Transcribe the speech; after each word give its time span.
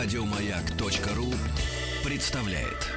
Радиомаяк.ру 0.00 1.34
представляет. 2.04 2.88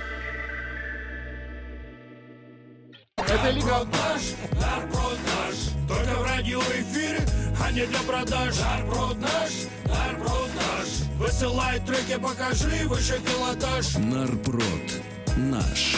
Это 3.17 3.49
легал. 3.49 3.85
наш, 3.85 4.21
нарброд 4.51 5.17
наш 5.25 5.87
Только 5.87 6.19
в 6.19 6.23
радиоэфире, 6.23 7.25
а 7.59 7.71
не 7.71 7.87
для 7.87 7.99
продаж 8.01 8.55
Нарброд 8.59 9.17
наш, 9.19 9.51
нарброд 9.85 10.49
наш 10.55 11.17
Высылай 11.17 11.79
треки, 11.79 12.19
покажи 12.21 12.87
выше 12.87 13.19
пилотаж 13.25 13.95
Нарпрод. 13.95 15.01
Наш. 15.37 15.95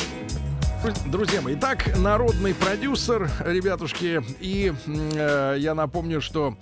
Друзья 1.05 1.41
мои, 1.41 1.55
итак, 1.55 1.97
народный 1.97 2.53
продюсер, 2.53 3.29
ребятушки, 3.45 4.21
и 4.41 4.73
э, 4.85 5.55
я 5.57 5.75
напомню, 5.75 6.19
что 6.19 6.57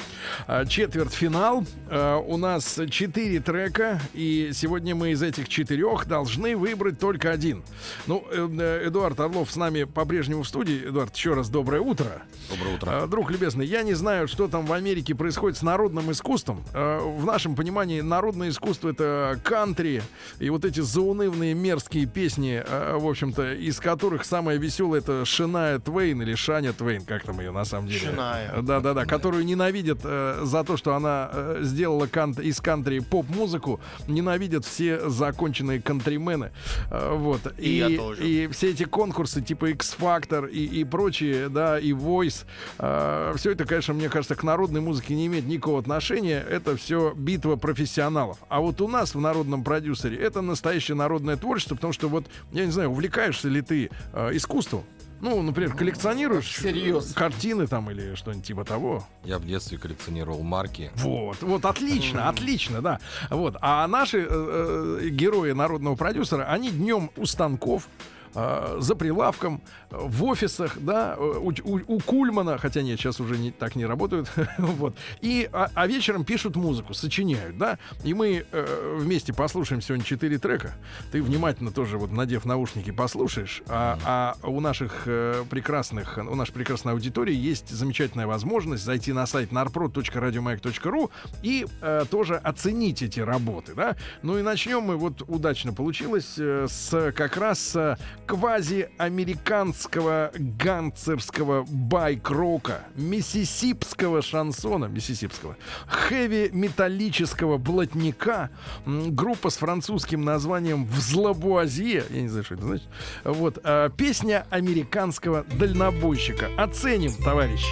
э, 0.47 0.67
четвертьфинал, 0.67 1.65
э, 1.89 2.21
у 2.27 2.37
нас 2.37 2.79
четыре 2.91 3.39
трека, 3.39 3.99
и 4.13 4.51
сегодня 4.53 4.93
мы 4.93 5.13
из 5.13 5.23
этих 5.23 5.49
четырех 5.49 6.05
должны 6.05 6.55
выбрать 6.55 6.99
только 6.99 7.31
один. 7.31 7.63
Ну, 8.05 8.23
э, 8.31 8.47
э, 8.59 8.87
Эдуард 8.89 9.19
Орлов 9.19 9.51
с 9.51 9.55
нами 9.55 9.85
по-прежнему 9.85 10.43
в 10.43 10.47
студии. 10.47 10.89
Эдуард, 10.89 11.15
еще 11.15 11.33
раз 11.33 11.49
доброе 11.49 11.81
утро. 11.81 12.21
Доброе 12.47 12.75
утро. 12.75 12.91
Э, 12.91 13.07
друг 13.07 13.31
любезный, 13.31 13.65
я 13.65 13.81
не 13.81 13.95
знаю, 13.95 14.27
что 14.27 14.47
там 14.47 14.67
в 14.67 14.73
Америке 14.73 15.15
происходит 15.15 15.57
с 15.57 15.63
народным 15.63 16.11
искусством. 16.11 16.63
Э, 16.75 16.99
в 16.99 17.25
нашем 17.25 17.55
понимании 17.55 18.01
народное 18.01 18.49
искусство 18.49 18.89
это 18.89 19.39
кантри 19.43 20.03
и 20.37 20.51
вот 20.51 20.63
эти 20.63 20.79
заунывные 20.79 21.55
мерзкие 21.55 22.05
песни, 22.05 22.63
э, 22.63 22.97
в 22.99 23.07
общем-то, 23.07 23.53
из 23.53 23.79
которых 23.79 24.10
самая 24.23 24.57
веселая 24.57 25.01
это 25.01 25.25
Шиная 25.25 25.79
Твейн 25.79 26.21
или 26.21 26.35
Шаня 26.35 26.73
Твейн, 26.73 27.03
как 27.03 27.23
там 27.23 27.39
ее 27.39 27.51
на 27.51 27.65
самом 27.65 27.87
деле. 27.87 28.11
Шиная. 28.11 28.61
Да, 28.61 28.79
да, 28.79 28.93
да, 28.93 29.05
которую 29.05 29.45
ненавидят 29.45 29.99
э, 30.03 30.41
за 30.43 30.63
то, 30.63 30.77
что 30.77 30.95
она 30.95 31.29
э, 31.31 31.59
сделала 31.61 32.07
кант- 32.07 32.39
из 32.39 32.59
кантри 32.59 32.99
поп-музыку, 32.99 33.79
ненавидят 34.07 34.65
все 34.65 35.09
законченные 35.09 35.81
кантримены. 35.81 36.51
Э, 36.89 37.15
вот. 37.15 37.41
И 37.57 37.77
я 37.77 37.97
тоже. 37.97 38.27
и 38.27 38.47
все 38.47 38.71
эти 38.71 38.83
конкурсы 38.83 39.41
типа 39.41 39.71
X-Factor 39.71 40.49
и, 40.49 40.65
и 40.65 40.83
прочие, 40.83 41.49
да, 41.49 41.79
и 41.79 41.91
Voice, 41.91 42.45
э, 42.79 43.33
все 43.35 43.51
это, 43.51 43.65
конечно, 43.65 43.93
мне 43.93 44.09
кажется, 44.09 44.35
к 44.35 44.43
народной 44.43 44.81
музыке 44.81 45.15
не 45.15 45.27
имеет 45.27 45.45
никакого 45.45 45.79
отношения. 45.79 46.43
Это 46.49 46.75
все 46.75 47.13
битва 47.15 47.55
профессионалов. 47.55 48.37
А 48.49 48.59
вот 48.59 48.81
у 48.81 48.87
нас 48.87 49.15
в 49.15 49.19
народном 49.19 49.63
продюсере 49.63 50.17
это 50.17 50.41
настоящее 50.41 50.95
народное 50.95 51.37
творчество, 51.37 51.75
потому 51.75 51.93
что 51.93 52.09
вот, 52.09 52.25
я 52.51 52.65
не 52.65 52.71
знаю, 52.71 52.89
увлекаешься 52.91 53.47
ли 53.47 53.61
ты 53.61 53.89
э, 54.13 54.29
искусством? 54.33 54.83
Ну, 55.21 55.39
например, 55.43 55.75
коллекционируешь 55.75 56.45
Всерьез. 56.51 57.13
картины 57.13 57.67
там 57.67 57.91
или 57.91 58.15
что-нибудь 58.15 58.45
типа 58.45 58.65
того. 58.65 59.07
Я 59.23 59.37
в 59.37 59.45
детстве 59.45 59.77
коллекционировал 59.77 60.41
марки. 60.41 60.91
Вот, 60.95 61.43
вот, 61.43 61.63
отлично, 61.65 62.27
отлично, 62.27 62.81
да. 62.81 62.99
Вот, 63.29 63.55
а 63.61 63.87
наши 63.87 64.25
э, 64.27 64.27
э, 64.27 65.09
герои 65.09 65.51
народного 65.51 65.95
продюсера, 65.95 66.45
они 66.45 66.71
днем 66.71 67.11
у 67.17 67.27
станков, 67.27 67.87
э, 68.35 68.77
за 68.79 68.95
прилавком, 68.95 69.61
э, 69.89 69.95
в 69.99 70.23
офисах, 70.25 70.77
да, 70.79 71.15
э, 71.17 71.21
у, 71.21 71.49
у- 71.63 71.95
у 71.95 71.99
Кульмана, 71.99 72.57
хотя 72.57 72.81
нет, 72.81 72.99
сейчас 72.99 73.19
уже 73.19 73.37
не, 73.37 73.51
так 73.51 73.75
не 73.75 73.85
работают, 73.85 74.31
вот, 74.57 74.95
и, 75.21 75.49
а, 75.51 75.69
а 75.73 75.87
вечером 75.87 76.23
пишут 76.25 76.55
музыку, 76.55 76.93
сочиняют, 76.93 77.57
да, 77.57 77.77
и 78.03 78.13
мы 78.13 78.45
э, 78.51 78.97
вместе 78.99 79.33
послушаем 79.33 79.81
сегодня 79.81 80.05
четыре 80.05 80.37
трека, 80.37 80.73
ты 81.11 81.21
внимательно 81.21 81.71
тоже, 81.71 81.97
вот, 81.97 82.11
надев 82.11 82.45
наушники, 82.45 82.91
послушаешь, 82.91 83.61
а, 83.67 83.97
а 84.43 84.47
у 84.47 84.59
наших 84.59 85.03
э, 85.05 85.43
прекрасных, 85.49 86.17
у 86.17 86.35
нашей 86.35 86.53
прекрасной 86.53 86.93
аудитории 86.93 87.35
есть 87.35 87.69
замечательная 87.69 88.27
возможность 88.27 88.83
зайти 88.83 89.13
на 89.13 89.25
сайт 89.25 89.51
narprod.radiomayak.ru 89.51 91.09
и 91.41 91.65
э, 91.81 92.05
тоже 92.09 92.35
оценить 92.37 93.01
эти 93.01 93.19
работы, 93.19 93.73
да. 93.73 93.95
Ну 94.21 94.37
и 94.37 94.41
начнем 94.41 94.81
мы, 94.83 94.97
вот 94.97 95.23
удачно 95.27 95.73
получилось, 95.73 96.35
э, 96.37 96.67
с 96.69 97.11
как 97.13 97.37
раз 97.37 97.75
э, 97.75 97.97
квази-американского 98.25 100.31
ганцерского 100.33 101.63
байк-рока, 101.63 102.85
миссисипского 102.95 104.21
шансона, 104.21 104.85
миссисипского, 104.85 105.57
хэви-металлического 105.87 107.57
блатника, 107.57 108.49
группа 108.85 109.49
с 109.49 109.57
французским 109.57 110.23
названием 110.23 110.85
«Взлобуазье», 110.85 112.05
я 112.09 112.21
не 112.21 112.29
знаю, 112.29 112.45
что 112.45 112.55
это 112.55 112.63
значит, 112.63 112.87
вот, 113.23 113.59
э, 113.63 113.89
песня 113.97 114.45
американского 114.49 115.45
дальнобойщика. 115.59 116.49
Оценим, 116.57 117.13
товарищи. 117.13 117.67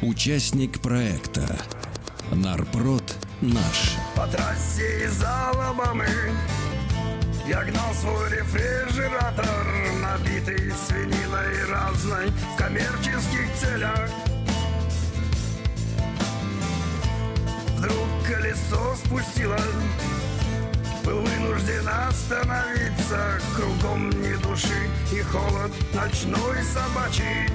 Участник 0.00 0.80
проекта. 0.80 1.58
Нарпрод. 2.32 3.02
Наш. 3.40 3.96
По 4.14 4.26
трассе 4.26 5.04
из 5.04 5.22
Алабамы 5.22 6.06
Я 7.46 7.62
гнал 7.64 7.94
свой 7.94 8.30
рефрижератор 8.30 9.66
Набитый 10.02 10.72
свининой 10.86 11.64
разной 11.70 12.30
В 12.30 12.56
коммерческих 12.56 13.54
целях 13.60 14.10
Вдруг 17.76 18.08
колесо 18.26 18.96
спустило 18.96 19.58
Был 21.04 21.20
вынужден 21.20 21.88
остановиться 22.08 23.40
Кругом 23.54 24.10
ни 24.10 24.34
души 24.42 24.90
и 25.12 25.22
холод 25.22 25.72
Ночной 25.94 26.62
собачий 26.64 27.48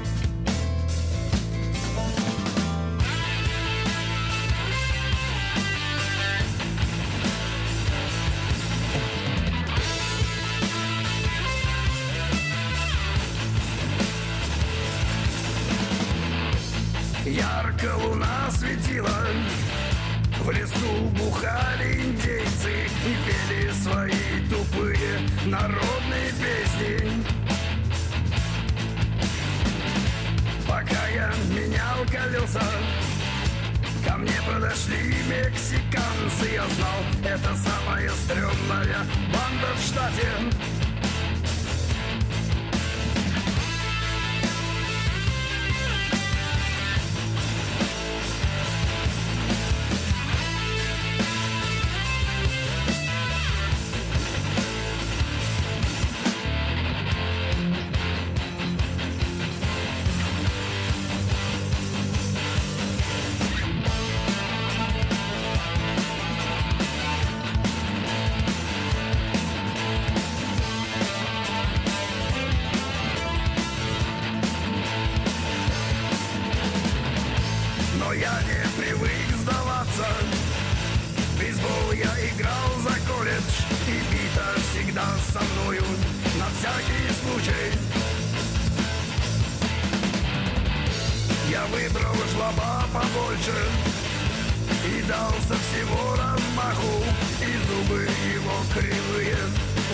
луна 18.63 18.69
светила 18.69 19.09
В 20.39 20.51
лесу 20.51 21.09
бухали 21.17 22.01
индейцы 22.01 22.87
И 23.05 23.15
пели 23.25 23.71
свои 23.71 24.47
тупые 24.49 25.19
народные 25.45 26.31
песни. 26.31 27.11
Пока 30.67 31.07
я 31.09 31.31
менял 31.49 32.05
колеса 32.11 32.63
Ко 34.05 34.17
мне 34.17 34.39
подошли 34.45 35.15
мексиканцы. 35.29 36.53
Я 36.53 36.65
знал, 36.67 36.99
это 37.23 37.55
самая 37.55 38.09
стрёмная 38.09 38.97
банда 39.31 39.67
в 39.75 39.85
штате 39.85 40.82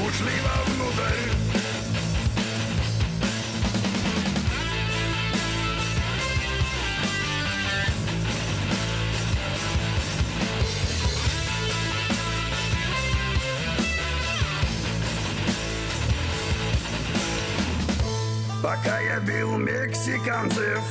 Ушли 0.09 0.31
вовнутрь 0.43 1.29
Пока 18.63 18.99
я 18.99 19.19
бил 19.19 19.57
мексиканцев 19.57 20.81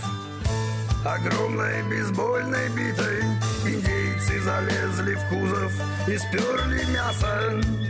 огромной 1.05 1.82
бейсбольной 1.91 2.69
битой 2.69 3.23
Индейцы 3.67 4.41
залезли 4.41 5.15
в 5.15 5.29
кузов 5.29 5.73
и 6.06 6.17
сперли 6.19 6.85
мясо 6.93 7.88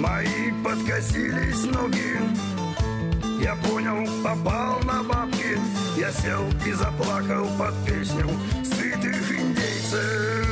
Мои 0.00 0.50
подкосились 0.64 1.62
ноги. 1.64 2.18
Я 3.42 3.54
понял, 3.56 4.06
попал 4.24 4.80
на 4.80 5.02
бабки. 5.02 5.58
Я 5.98 6.10
сел 6.10 6.42
и 6.66 6.72
заплакал 6.72 7.46
под 7.58 7.74
песню 7.84 8.30
сытых 8.64 9.30
индейцев. 9.30 10.48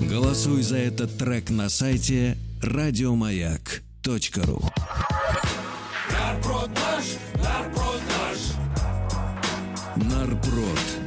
Голосуй 0.00 0.62
за 0.62 0.78
этот 0.78 1.18
трек 1.18 1.50
на 1.50 1.68
сайте 1.68 2.38
радиомаяк.ру 2.62 4.62
Нарброд 6.10 6.70
наш, 6.70 7.04
нарброд 7.34 8.00
наш. 8.00 8.38
А, 9.96 11.05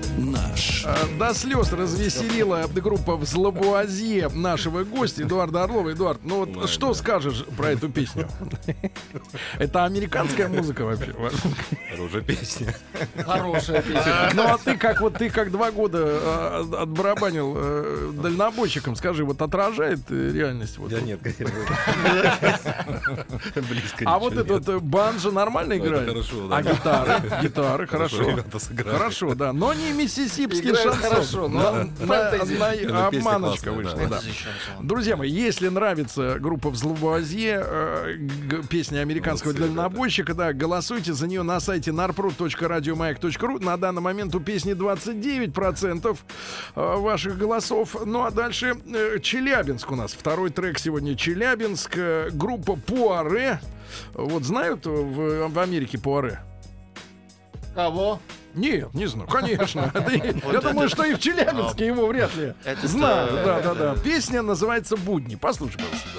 До 1.17 1.33
слез 1.33 1.71
развеселила 1.73 2.67
группа 2.73 3.15
в 3.15 3.25
Злобуазе 3.25 4.29
нашего 4.29 4.83
гостя 4.83 5.23
Эдуарда 5.23 5.63
Орлова. 5.63 5.91
Эдуард, 5.91 6.19
ну 6.23 6.45
вот 6.45 6.69
что 6.69 6.93
скажешь 6.93 7.43
про 7.57 7.71
эту 7.71 7.89
песню? 7.89 8.27
Это 9.57 9.85
американская 9.85 10.47
музыка 10.47 10.83
вообще? 10.85 11.13
Уже 11.99 12.21
песня. 12.21 12.73
Хорошая 13.25 13.81
песня. 13.81 14.31
Ну 14.33 14.43
а 14.43 14.57
ты 14.57 14.77
как 14.77 15.01
вот 15.01 15.15
ты 15.17 15.29
как 15.29 15.51
два 15.51 15.71
года 15.71 15.97
э, 16.01 16.65
отбарабанил 16.79 17.53
э, 17.57 18.11
дальнобойщиком, 18.13 18.95
скажи, 18.95 19.25
вот 19.25 19.41
отражает 19.41 19.99
э, 20.09 20.31
реальность? 20.33 20.77
Вот, 20.77 20.89
Да 20.91 20.97
вот? 20.97 21.05
нет, 21.05 21.19
конечно. 21.21 21.45
Близко 23.69 24.03
А 24.05 24.19
вот 24.19 24.33
этот 24.37 24.67
э, 24.69 24.79
банджо 24.79 25.31
нормально 25.31 25.75
Ну, 25.75 25.85
играет? 25.85 26.07
хорошо, 26.09 26.47
да. 26.47 26.57
А 26.57 26.61
гитары? 26.63 27.21
Гитары, 27.41 27.87
Хорошо. 27.87 28.39
Хорошо, 28.85 29.35
да. 29.35 29.51
Но 29.53 29.73
не 29.73 29.91
миссисипский 29.91 30.68
Шансон. 30.75 31.01
хорошо, 31.01 31.47
Обманочка 33.07 33.71
вышла. 33.71 33.99
Друзья 34.81 35.15
мои, 35.15 35.29
если 35.29 35.67
нравится 35.69 36.37
группа 36.39 36.69
в 36.69 36.75
Злобуазе, 36.75 37.61
э, 37.63 38.17
песня 38.69 38.99
американского 38.99 39.53
дальнобойщика, 39.53 40.33
да, 40.33 40.53
голосуйте 40.53 41.13
за 41.13 41.27
нее 41.27 41.43
на 41.43 41.59
сайте 41.59 41.91
narprod.radiomayak.ru. 41.91 43.63
На 43.63 43.77
данный 43.77 44.01
момент 44.01 44.35
у 44.35 44.39
песни 44.39 44.73
29% 44.73 46.17
э, 46.75 46.95
ваших 46.97 47.37
голосов. 47.37 47.95
Ну 48.05 48.23
а 48.23 48.31
дальше 48.31 48.75
э, 48.93 49.19
Челябинск 49.19 49.91
у 49.91 49.95
нас. 49.95 50.13
Второй 50.13 50.49
трек 50.49 50.79
сегодня 50.79 51.15
Челябинск. 51.15 51.97
Группа 52.31 52.75
Пуаре. 52.75 53.59
Вот 54.13 54.43
знают 54.43 54.85
в, 54.85 55.47
в 55.47 55.59
Америке 55.59 55.97
Пуаре? 55.97 56.39
Кого? 57.75 58.19
Нет, 58.53 58.93
не 58.93 59.05
знаю, 59.05 59.27
конечно. 59.27 59.91
Я 60.51 60.61
думаю, 60.61 60.89
что 60.89 61.03
и 61.03 61.13
в 61.13 61.19
Челябинске 61.19 61.87
его 61.87 62.07
вряд 62.07 62.35
ли 62.35 62.53
знают. 62.83 63.31
Да, 63.45 63.61
да, 63.61 63.73
да. 63.73 63.95
Песня 63.95 64.41
называется 64.41 64.97
«Будни». 64.97 65.35
Послушай, 65.35 65.77
пожалуйста. 65.77 66.09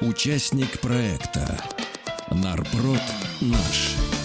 Участник 0.00 0.80
проекта 0.80 1.62
Нарброд 2.30 3.02
наш. 3.40 4.19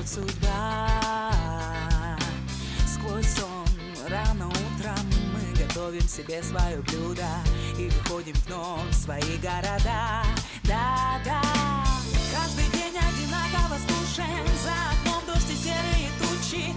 Ведет 0.00 0.08
судьба. 0.08 0.88
Сквозь 2.86 3.28
сон, 3.28 3.66
рано 4.08 4.48
утром 4.48 4.98
Мы 5.32 5.62
готовим 5.62 6.06
себе 6.06 6.42
свое 6.42 6.78
блюдо 6.78 7.26
И 7.78 7.88
выходим 7.88 8.34
вновь 8.46 8.90
в 8.90 8.94
свои 8.94 9.36
города. 9.38 10.24
Да-да 10.64 11.42
Каждый 12.32 12.68
день 12.72 12.96
одинаково 12.96 13.78
скучен 13.78 14.46
За 14.62 14.72
окном 14.92 15.22
дождь 15.26 15.50
и 15.50 15.56
серые 15.56 16.10
тучи 16.18 16.74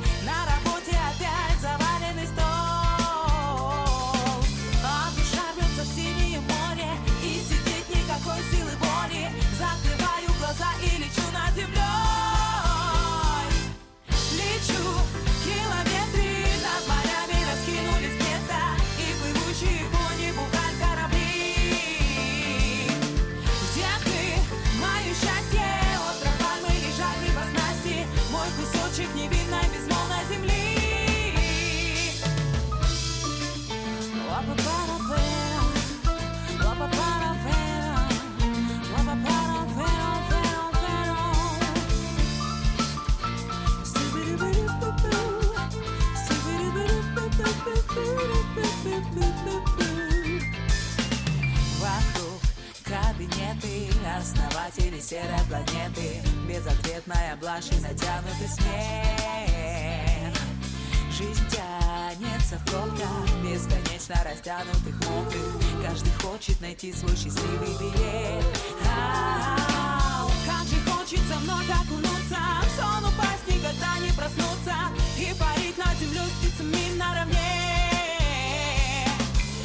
Бесконечно 64.04 64.30
растянутых 64.30 65.10
мокрых 65.10 65.44
Каждый 65.82 66.12
хочет 66.22 66.60
найти 66.60 66.92
свой 66.92 67.16
счастливый 67.16 67.74
билет. 67.80 68.44
Ау, 68.86 70.30
Как 70.45 70.68
же 70.68 70.76
хочется 70.92 71.36
вновь 71.40 71.69
окунуться 71.69 72.40
В 72.64 72.69
сон 72.76 73.06
упасть, 73.06 73.48
никогда 73.48 73.98
не 74.00 74.12
проснуться 74.12 74.76
И 75.18 75.33
парить 75.40 75.78
над 75.78 75.98
землей 76.00 76.28
с 76.28 76.31
птицами 76.40 76.98
наравне. 76.98 77.38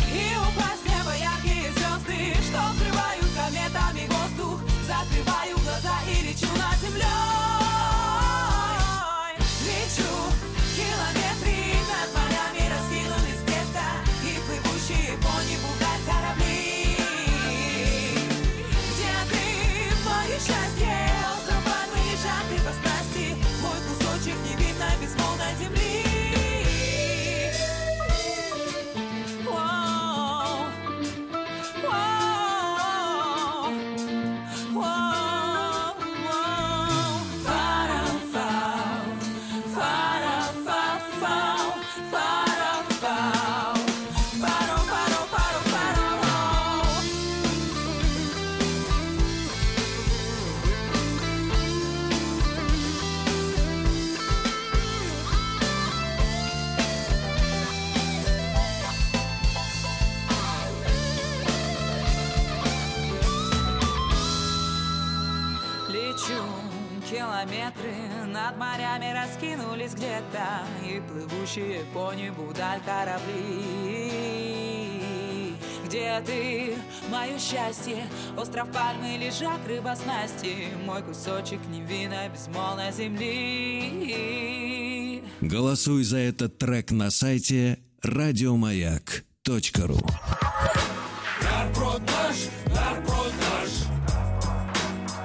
И 0.06 0.36
упасть 0.36 0.82
в 0.82 0.88
небо 0.88 1.12
яркие 1.18 1.72
звезды 1.72 2.36
Что 2.46 2.60
вкрывают 2.74 3.26
кометами 3.34 4.06
воздух. 4.06 4.60
Закрываю 4.86 5.58
глаза 5.64 5.98
и 6.06 6.28
лечу 6.28 6.46
над 6.56 6.78
землей 6.80 7.67
где-то 69.98 70.62
И 70.86 71.00
плывущие 71.00 71.84
по 71.92 72.14
небу 72.14 72.54
даль 72.56 72.80
корабли. 72.84 74.12
Где 75.84 76.22
ты, 76.24 76.76
мое 77.10 77.38
счастье? 77.38 78.06
Остров 78.36 78.70
пальмы, 78.72 79.16
лежак, 79.16 79.58
рыба 79.66 79.96
снасти. 79.96 80.68
Мой 80.84 81.02
кусочек 81.02 81.60
невинной 81.68 82.28
безмолвной 82.28 82.92
земли. 82.92 84.04
Голосуй 85.40 86.04
за 86.04 86.18
этот 86.18 86.58
трек 86.58 86.90
на 86.90 87.10
сайте 87.10 87.78
радиомаяк.ру 88.02 89.98
Нарброд 91.42 92.02
наш, 92.02 92.36
нарброд 92.66 93.32
наш. 93.40 93.70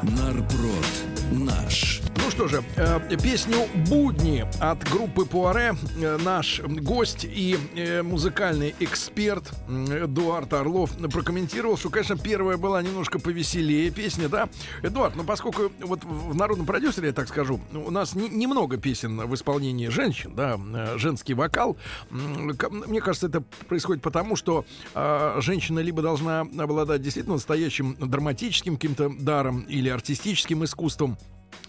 Нарброд 0.02 0.86
наш. 1.32 1.93
Ну 2.24 2.32
что 2.32 2.48
же, 2.48 2.64
э, 2.78 3.18
песню 3.22 3.58
«Будни» 3.90 4.46
от 4.62 4.82
группы 4.90 5.26
Пуаре 5.26 5.76
э, 6.02 6.18
наш 6.24 6.62
гость 6.62 7.26
и 7.26 7.58
э, 7.76 8.02
музыкальный 8.02 8.74
эксперт 8.80 9.52
Эдуард 9.68 10.54
Орлов 10.54 10.92
прокомментировал, 11.12 11.76
что, 11.78 11.90
конечно, 11.90 12.18
первая 12.18 12.56
была 12.56 12.82
немножко 12.82 13.20
повеселее 13.20 13.92
песня, 13.92 14.30
да? 14.30 14.48
Эдуард, 14.84 15.18
ну 15.18 15.26
поскольку 15.26 15.64
вот 15.82 16.06
в 16.06 16.34
народном 16.34 16.66
продюсере, 16.66 17.08
я 17.08 17.14
так 17.14 17.28
скажу, 17.28 17.60
у 17.74 17.92
нас 17.92 18.16
не- 18.16 18.30
немного 18.30 18.78
песен 18.78 19.20
в 19.20 19.36
исполнении 19.36 19.90
женщин, 19.90 20.34
да, 20.34 20.58
женский 20.98 21.34
вокал, 21.34 21.76
мне 22.10 23.02
кажется, 23.02 23.28
это 23.28 23.42
происходит 23.68 24.02
потому, 24.02 24.38
что 24.38 24.66
э, 24.96 25.40
женщина 25.42 25.80
либо 25.80 26.02
должна 26.02 26.42
обладать 26.42 27.02
действительно 27.02 27.36
настоящим 27.36 27.98
драматическим 28.00 28.76
каким-то 28.76 29.10
даром 29.10 29.62
или 29.64 29.90
артистическим 29.90 30.64
искусством, 30.64 31.18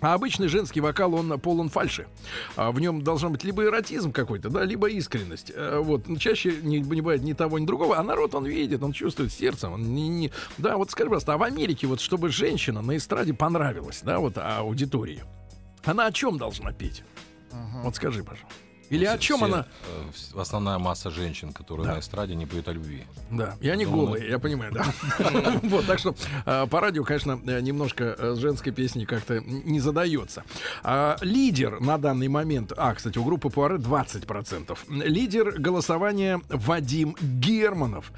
а 0.01 0.15
обычный 0.15 0.49
женский 0.49 0.81
вокал, 0.81 1.15
он 1.15 1.39
полон 1.41 1.69
фальши. 1.69 2.07
А 2.57 2.73
в 2.73 2.81
нем 2.81 3.03
должен 3.03 3.33
быть 3.33 3.45
либо 3.45 3.65
эротизм 3.65 4.13
какой-то, 4.13 4.49
да, 4.51 4.65
либо 4.65 4.89
искренность. 4.89 5.53
Э, 5.55 5.79
Вот. 5.81 6.09
Но 6.09 6.17
Чаще 6.17 6.55
не, 6.63 6.81
не 6.81 7.01
бывает 7.01 7.23
ни 7.23 7.33
того, 7.33 7.59
ни 7.59 7.67
другого, 7.67 7.99
а 7.99 8.03
народ, 8.03 8.35
он 8.35 8.47
видит, 8.47 8.83
он 8.83 8.93
чувствует 8.93 9.33
сердцем. 9.33 9.73
Он 9.73 9.95
не, 9.95 10.09
не- 10.09 10.33
Да, 10.59 10.77
вот 10.77 10.91
скажи, 10.91 11.09
пожалуйста, 11.11 11.35
а 11.35 11.39
в 11.39 11.43
Америке, 11.43 11.87
вот 11.87 12.01
чтобы 12.01 12.29
женщина 12.29 12.83
на 12.83 12.97
эстраде 12.97 13.35
понравилась, 13.35 14.01
да, 14.03 14.19
вот 14.19 14.39
аудитории, 14.39 15.23
она 15.85 16.07
о 16.07 16.13
чем 16.13 16.39
должна 16.39 16.73
петь? 16.73 17.03
Вот 17.83 17.95
скажи, 17.97 18.23
пожалуйста. 18.25 18.49
Или 18.95 19.05
о 19.07 19.19
чем 19.19 19.37
Все, 19.39 19.47
она... 19.47 19.67
э, 20.35 20.41
Основная 20.41 20.79
масса 20.79 21.11
женщин, 21.11 21.53
которые 21.53 21.87
на 21.87 21.99
эстраде 22.01 22.35
не 22.35 22.47
поют 22.47 22.69
о 22.69 22.73
любви. 22.73 23.05
Да, 23.31 23.57
и 23.61 23.69
они 23.69 23.85
Думаю. 23.85 24.07
голые, 24.07 24.29
я 24.29 24.39
понимаю, 24.39 24.73
да. 24.73 24.85
Вот, 25.63 25.87
так 25.87 25.99
что 25.99 26.15
э, 26.47 26.67
по 26.69 26.81
радио, 26.81 27.05
конечно, 27.05 27.41
э, 27.47 27.61
немножко 27.61 28.35
с 28.35 28.39
женской 28.39 28.73
песни 28.73 29.05
как-то 29.05 29.41
не 29.41 29.81
задается. 29.81 30.45
А, 30.83 31.17
Лидер 31.21 31.81
на 31.81 31.99
данный 31.99 32.29
момент, 32.29 32.73
а, 32.77 32.95
кстати, 32.95 33.19
у 33.19 33.25
группы 33.25 33.51
Пуаре 33.51 33.77
20%. 33.77 34.79
Лидер 34.89 35.53
голосования 35.59 36.41
Вадим 36.49 37.17
Германов, 37.21 38.13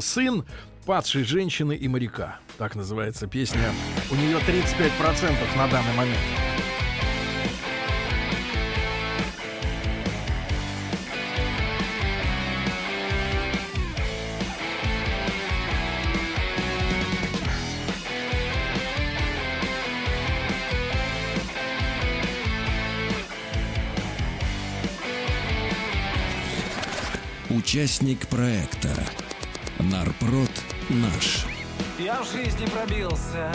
сын 0.00 0.44
падшей 0.86 1.24
женщины 1.24 1.74
и 1.74 1.88
моряка. 1.88 2.38
Так 2.58 2.74
называется 2.76 3.26
песня. 3.26 3.72
У 4.10 4.14
нее 4.14 4.38
35% 4.38 5.56
на 5.56 5.68
данный 5.68 5.94
момент. 5.94 6.18
Участник 27.76 28.26
проекта 28.28 28.88
Нарпрод 29.78 30.50
наш. 30.88 31.44
Я 31.98 32.22
в 32.22 32.32
жизни 32.32 32.64
пробился, 32.64 33.52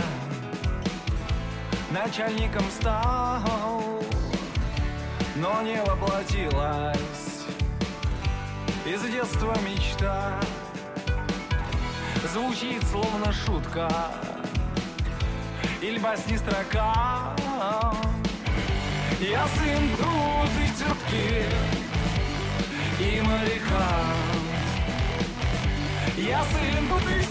начальником 1.90 2.64
стал, 2.70 4.04
но 5.38 5.64
не 5.64 5.82
воплотилась 5.82 7.48
из 8.86 9.02
детства 9.12 9.58
мечта. 9.68 10.40
Звучит 12.32 12.84
словно 12.92 13.34
шутка, 13.34 13.90
или 15.82 15.98
басни 15.98 16.38
строка. 16.38 17.36
Я 19.20 19.48
сын 19.48 19.98
труд 19.98 20.52
и 20.64 20.78
терпки 20.78 21.81
и 23.02 23.22
моряка. 23.22 23.90
Я 26.18 26.44
сын 26.44 26.88
бутыльки, 26.88 27.22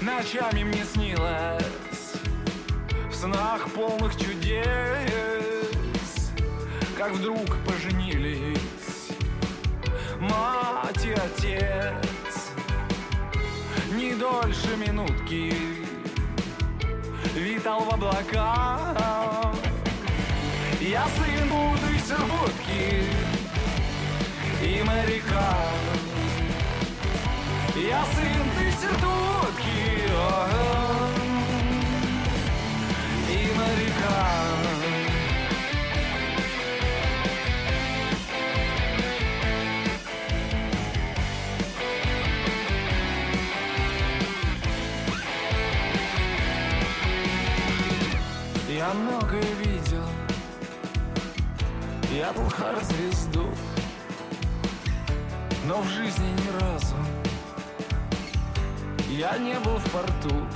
Ночами 0.00 0.64
мне 0.64 0.84
снилось 0.84 2.14
В 3.10 3.14
снах 3.14 3.68
полных 3.70 4.16
чудес 4.16 4.64
Как 6.96 7.12
вдруг 7.12 7.56
поженились 7.66 9.10
Мать 10.18 11.04
и 11.04 11.12
отец. 11.12 12.52
Не 13.92 14.14
дольше 14.14 14.76
минутки 14.76 15.54
Витал 17.34 17.80
в 17.80 17.94
облаках 17.94 19.23
я 20.90 21.04
сын 21.16 21.48
будущей 21.48 22.24
будки 22.28 23.04
и 24.62 24.82
моряка. 24.82 25.56
Я 27.74 28.04
сын 28.14 28.44
тысячетутки 28.56 30.10
ага, 30.12 31.08
и 33.30 33.46
моряка. 33.56 34.53
Звезду 52.82 53.46
Но 55.66 55.80
в 55.80 55.88
жизни 55.88 56.26
ни 56.26 56.60
разу 56.60 56.96
Я 59.08 59.38
не 59.38 59.58
был 59.60 59.76
в 59.78 59.90
порту. 59.90 60.46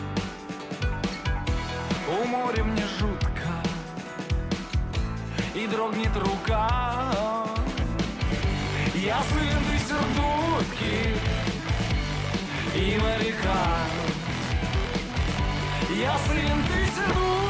У 2.08 2.24
моря 2.26 2.64
мне 2.64 2.84
жутко 2.98 3.48
И 5.54 5.66
дрогнет 5.66 6.16
рука. 6.16 7.44
Я 8.94 9.18
сын 9.22 9.78
сердутки 9.88 11.16
И 12.74 12.98
моряка 12.98 13.78
Я 15.96 16.16
сын 16.26 16.62
сердутки 16.94 17.47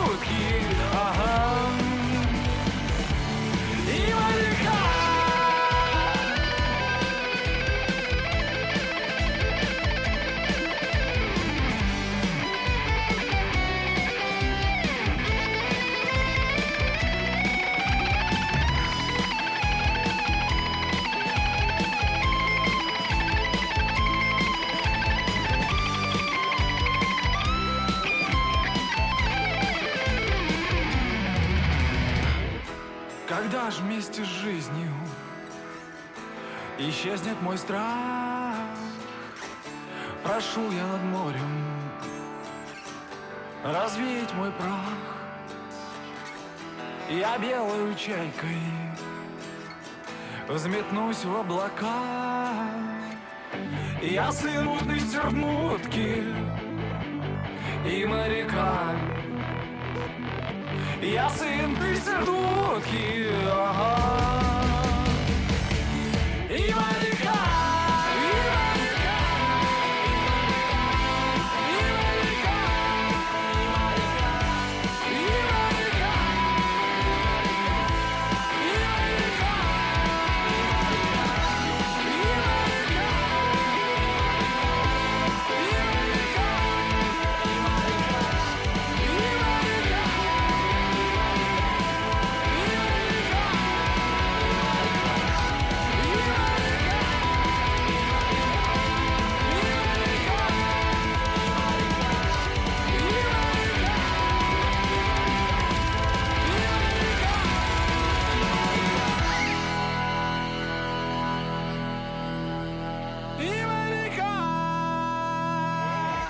исчезнет 36.98 37.40
мой 37.42 37.56
страх, 37.56 38.56
прошу 40.24 40.68
я 40.72 40.84
над 40.86 41.02
морем 41.04 41.64
развеять 43.62 44.34
мой 44.34 44.50
прах. 44.52 44.98
Я 47.08 47.38
белою 47.38 47.94
чайкой 47.94 48.58
взметнусь 50.48 51.24
в 51.24 51.36
облака. 51.36 52.66
Я 54.02 54.32
сын 54.32 54.64
мутной 54.64 55.00
сердмутки 55.00 56.24
и 57.86 58.06
моряка. 58.06 58.96
Я 61.00 61.30
сын 61.30 61.76
сердутки, 61.94 63.30
ага. 63.46 64.47
Ibarra! 66.50 67.07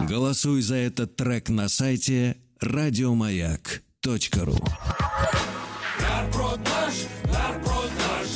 Голосуй 0.08 0.62
за 0.62 0.76
этот 0.76 1.16
трек 1.16 1.50
на 1.50 1.68
сайте 1.68 2.38
радиомаяк.ру 2.62 4.56
Нарброд 6.00 6.60
наш, 6.64 6.94
нарброд 7.24 7.90
наш. 7.98 8.28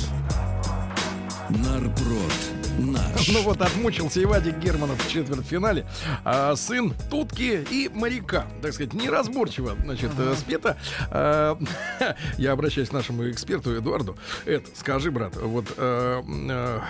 Нарпрод 1.49 2.33
наш. 2.79 3.29
Ну 3.29 3.43
вот 3.43 3.62
отмучился 3.62 4.21
и 4.21 4.26
Вадик 4.26 4.59
Германов 4.59 5.02
в 5.02 5.11
четвертьфинале. 5.11 5.87
А, 6.25 6.55
сын 6.57 6.93
Тутки 7.09 7.67
и 7.71 7.88
моряка. 7.88 8.47
Так 8.61 8.75
сказать, 8.75 8.93
неразборчиво, 8.93 9.75
значит, 9.83 10.11
э, 10.19 10.35
спето. 10.37 10.76
А, 11.11 11.59
я 12.37 12.52
обращаюсь 12.52 12.91
к 12.91 12.93
нашему 12.93 13.31
эксперту 13.31 13.75
Эдуарду. 13.75 14.19
Эд, 14.45 14.67
скажи, 14.76 15.11
брат, 15.11 15.37
вот 15.37 15.73
э, 15.79 16.23
э, 16.50 16.81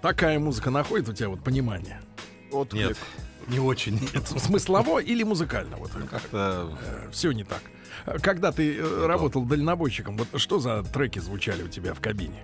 такая 0.00 0.38
музыка 0.38 0.70
находит 0.70 1.10
у 1.10 1.12
тебя 1.12 1.28
вот 1.28 1.44
понимание? 1.44 2.00
Нет, 2.72 2.96
не 3.48 3.58
очень. 3.58 3.94
Нет. 4.14 4.28
Смыслово 4.28 4.98
или 4.98 5.22
музыкально? 5.22 5.76
Вот 5.76 5.90
Как-то 6.10 6.76
все 7.12 7.32
не 7.32 7.44
так. 7.44 7.62
Когда 8.22 8.52
ты 8.52 8.76
э, 8.76 9.06
работал 9.06 9.44
дальнобойщиком, 9.44 10.16
вот 10.16 10.28
что 10.40 10.58
за 10.58 10.82
треки 10.82 11.18
звучали 11.18 11.62
у 11.62 11.68
тебя 11.68 11.94
в 11.94 12.00
кабине? 12.00 12.42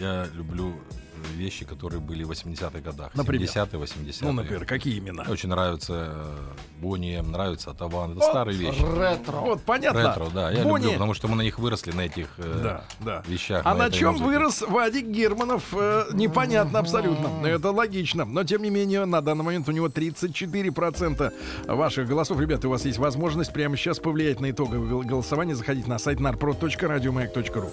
я 0.00 0.26
люблю 0.34 0.70
э, 0.70 1.09
вещи, 1.34 1.64
которые 1.64 2.00
были 2.00 2.24
в 2.24 2.30
80-х 2.30 2.80
годах. 2.80 3.10
Например? 3.14 3.48
70-е, 3.48 3.80
80-е. 3.80 4.14
Ну, 4.22 4.32
например, 4.32 4.64
какие 4.64 4.98
имена? 4.98 5.24
Мне 5.24 5.32
очень 5.32 5.48
нравится 5.48 6.08
э, 6.12 6.36
Бонни 6.80 7.16
М, 7.18 7.30
нравится 7.32 7.70
Атаван. 7.70 8.12
Это 8.12 8.20
старые 8.22 8.56
вещи. 8.58 8.80
Ретро. 8.82 9.36
Вот, 9.38 9.62
понятно. 9.62 10.00
Ретро, 10.08 10.28
да. 10.34 10.50
Я 10.50 10.62
Бонни- 10.64 10.82
люблю, 10.84 10.92
потому 10.92 11.14
что 11.14 11.28
мы 11.28 11.36
на 11.36 11.42
них 11.42 11.58
выросли, 11.58 11.92
на 11.92 12.02
этих 12.02 12.28
э, 12.38 12.60
Да, 12.62 12.84
да. 13.00 13.22
вещах. 13.26 13.62
А 13.64 13.74
на 13.74 13.86
этой 13.86 13.98
чем 13.98 14.12
музыке. 14.12 14.28
вырос 14.30 14.62
Вадик 14.62 15.06
Германов, 15.06 15.64
э, 15.72 16.04
непонятно 16.12 16.78
абсолютно. 16.78 17.46
Это 17.46 17.70
логично. 17.70 18.24
Но, 18.24 18.44
тем 18.44 18.62
не 18.62 18.70
менее, 18.70 19.04
на 19.04 19.20
данный 19.20 19.44
момент 19.44 19.68
у 19.68 19.72
него 19.72 19.88
34% 19.88 21.32
ваших 21.66 22.08
голосов. 22.08 22.38
Ребята, 22.40 22.68
у 22.68 22.70
вас 22.70 22.84
есть 22.84 22.98
возможность 22.98 23.52
прямо 23.52 23.76
сейчас 23.76 23.98
повлиять 23.98 24.40
на 24.40 24.50
итоговое 24.50 24.88
гол- 24.88 25.02
голосование. 25.02 25.54
Заходите 25.54 25.88
на 25.88 25.98
сайт 25.98 26.18
narprod.radiomayak.ru 26.20 27.70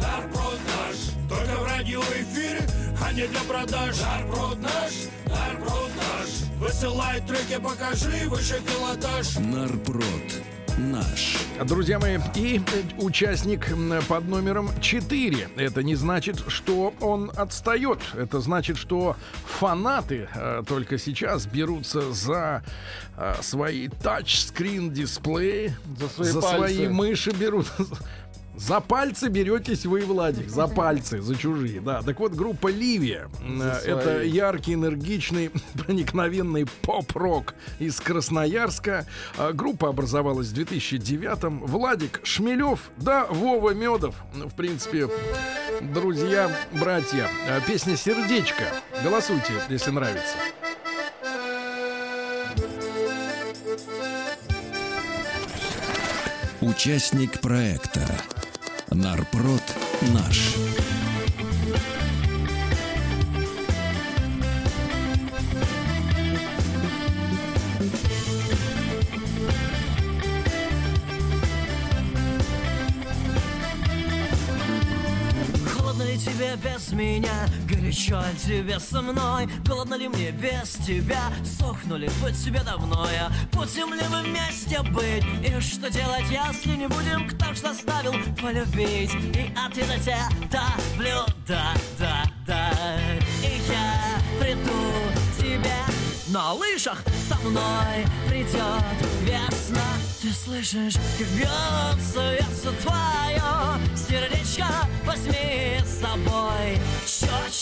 наш. 0.00 0.96
Только 1.28 1.60
в 1.60 1.64
радиоэфире, 1.64 2.66
а 3.04 3.12
не 3.12 3.26
для 3.26 3.40
продаж. 3.40 3.96
Нарброд 4.00 4.58
наш, 4.60 4.92
нарброд 5.26 5.90
наш. 5.96 6.28
Высылай 6.58 7.20
треки, 7.20 7.60
покажи 7.60 8.28
выше 8.28 8.60
пилотаж. 8.62 9.36
Нарпрод 9.38 10.04
наш. 10.78 11.36
Друзья 11.64 11.98
мои, 11.98 12.18
и 12.34 12.60
участник 12.98 13.66
под 14.08 14.28
номером 14.28 14.68
4. 14.80 15.48
Это 15.56 15.82
не 15.82 15.94
значит, 15.94 16.42
что 16.48 16.92
он 17.00 17.30
отстает. 17.34 17.98
Это 18.14 18.40
значит, 18.40 18.76
что 18.76 19.16
фанаты 19.58 20.28
э, 20.34 20.62
только 20.68 20.98
сейчас 20.98 21.46
берутся 21.46 22.12
за 22.12 22.62
э, 23.16 23.34
свои 23.40 23.88
тачскрин 23.88 24.90
дисплеи, 24.92 25.74
За 25.98 26.08
свои 26.08 26.28
за 26.30 26.40
пальцы. 26.42 26.74
свои 26.74 26.88
мыши 26.88 27.30
берут. 27.30 27.66
За 28.56 28.80
пальцы 28.80 29.28
беретесь 29.28 29.84
вы, 29.84 30.00
Владик, 30.06 30.48
за 30.48 30.66
пальцы, 30.66 31.20
за 31.20 31.36
чужие, 31.36 31.80
да. 31.80 32.00
Так 32.02 32.18
вот, 32.20 32.32
группа 32.32 32.68
Ливия. 32.68 33.28
э, 33.42 33.80
Это 33.84 34.02
свои. 34.02 34.30
яркий, 34.30 34.74
энергичный, 34.74 35.50
проникновенный 35.74 36.66
поп-рок 36.82 37.54
из 37.78 38.00
Красноярска. 38.00 39.06
А, 39.36 39.52
Группа 39.52 39.88
образовалась 39.90 40.48
в 40.48 40.54
2009-м. 40.58 41.66
Владик 41.66 42.20
Шмелев, 42.24 42.90
да, 42.96 43.26
Вова 43.26 43.70
Медов. 43.74 44.14
Ну, 44.34 44.48
В 44.48 44.54
принципе, 44.54 45.08
друзья, 45.82 46.50
братья. 46.72 47.28
А, 47.48 47.60
Песня 47.60 47.96
«Сердечко». 47.96 48.64
Голосуйте, 49.04 49.52
если 49.68 49.90
нравится. 49.90 50.36
Участник 56.60 57.40
проекта 57.40 58.00
Нарпрод 58.96 59.62
наш. 60.14 60.54
Холодно 75.74 76.04
ли 76.04 76.16
тебе 76.16 76.56
без 76.56 76.92
меня? 76.92 77.28
Горячо 77.86 78.20
ли 78.20 78.36
тебе 78.36 78.80
со 78.80 79.00
мной? 79.00 79.46
Голодно 79.64 79.94
ли 79.94 80.08
мне 80.08 80.32
без 80.32 80.72
тебя? 80.84 81.30
Сохнули 81.44 82.10
быть 82.20 82.36
тебе 82.44 82.60
давно 82.64 83.08
я 83.12 83.30
Будем 83.52 83.94
ли 83.94 84.02
мы 84.10 84.22
вместе 84.22 84.82
быть? 84.82 85.24
И 85.44 85.60
что 85.60 85.88
делать, 85.88 86.24
если 86.28 86.74
не 86.74 86.88
будем? 86.88 87.28
Кто 87.28 87.54
ж 87.54 87.58
заставил 87.58 88.14
полюбить? 88.42 89.14
И 89.14 89.54
ответа 89.56 90.00
тебя 90.00 90.28
давлю, 90.50 91.24
да, 91.46 91.74
да, 91.96 92.24
да 92.44 92.72
И 93.44 93.60
я 93.70 94.40
приду 94.40 94.72
к 95.14 95.40
тебе 95.40 95.76
на 96.28 96.54
лыжах 96.54 97.04
со 97.28 97.36
мной 97.36 98.04
придет 98.28 98.82
весна 99.22 99.86
Ты 100.20 100.32
слышишь, 100.32 100.94
как 101.18 101.26
бьется 101.28 102.34
весо 102.34 102.72
твое 102.82 103.96
Сердечко 103.96 104.66
возьми 105.04 105.78
с 105.84 106.00
собой 106.00 106.78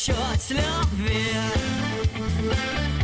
Чуть-чуть 0.04 0.50
любви 0.50 1.34
Темно 2.14 3.03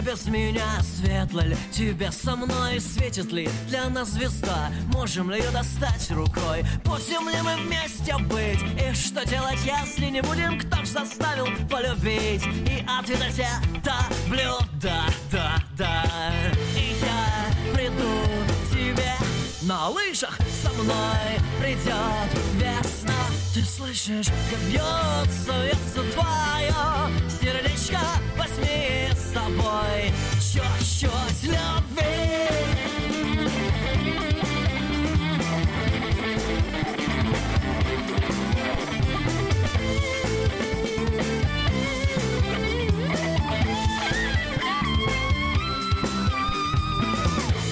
без 0.00 0.26
меня, 0.26 0.66
светло 0.82 1.40
ли 1.40 1.56
тебе 1.72 2.10
со 2.10 2.36
мной 2.36 2.80
Светит 2.80 3.32
ли? 3.32 3.48
Для 3.68 3.88
нас 3.88 4.10
звезда, 4.10 4.70
можем 4.92 5.30
ли 5.30 5.38
ее 5.38 5.50
достать 5.50 6.10
рукой? 6.10 6.64
Будем 6.84 7.28
ли 7.28 7.40
мы 7.42 7.56
вместе 7.56 8.16
быть, 8.18 8.60
и 8.80 8.94
что 8.94 9.26
делать, 9.26 9.58
если 9.64 10.06
не 10.06 10.22
будем? 10.22 10.58
Кто 10.58 10.84
ж 10.84 10.88
заставил 10.88 11.46
полюбить, 11.68 12.44
и 12.46 12.84
ответа 12.86 13.30
тебя 13.32 13.60
давлю, 13.84 14.58
да, 14.80 15.06
да, 15.30 16.34
И 16.76 16.94
я 17.00 17.74
приду 17.74 18.22
тебе 18.70 19.14
на 19.62 19.88
лыжах. 19.88 20.38
Со 20.62 20.70
мной 20.70 21.38
придет 21.60 22.30
весна. 22.54 23.14
Ты 23.54 23.64
слышишь, 23.64 24.26
как 24.50 24.60
бьется 24.68 25.64
весо 25.64 26.02
твое 26.12 27.30
Сердечко. 27.40 28.00
Возьми 28.36 28.99
с 28.99 28.99
собой. 29.32 30.12
Чуть-чуть 30.40 31.42
любви 31.44 32.10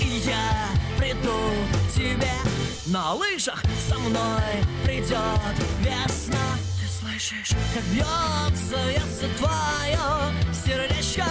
И 0.00 0.22
я 0.24 0.68
приду 0.98 1.18
к 1.72 1.94
тебе 1.94 2.30
на 2.86 3.14
лыжах. 3.14 3.62
Со 3.88 3.98
мной 3.98 4.42
придет 4.84 5.18
весна. 5.80 6.38
Ты 6.80 6.88
слышишь, 6.88 7.56
как 7.74 7.84
бьется 7.84 8.76
весо 8.90 9.26
твое 9.38 9.98
сердечко 10.52 11.24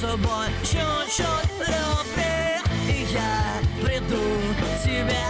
собой 0.00 0.46
чуть-чуть 0.62 1.50
любви. 1.58 2.60
И 2.88 3.06
я 3.12 3.60
приду 3.82 4.22
к 4.58 4.82
тебе 4.84 5.24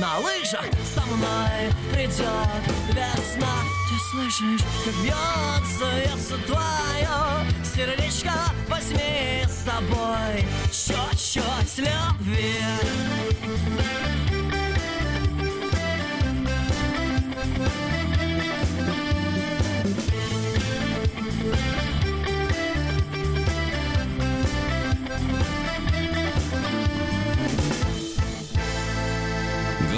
на 0.00 0.18
лыжах 0.18 0.64
со 0.94 1.02
мной 1.06 1.72
придет 1.92 2.64
весна. 2.88 3.54
Ты 3.88 3.94
слышишь, 4.10 4.64
как 4.84 4.94
бьется 5.02 5.88
весо 6.00 6.36
твое 6.46 7.18
сердечко 7.62 8.34
возьми 8.68 9.44
с 9.46 9.64
собой 9.64 10.44
чуть-чуть 10.72 11.78
любви. 11.78 12.54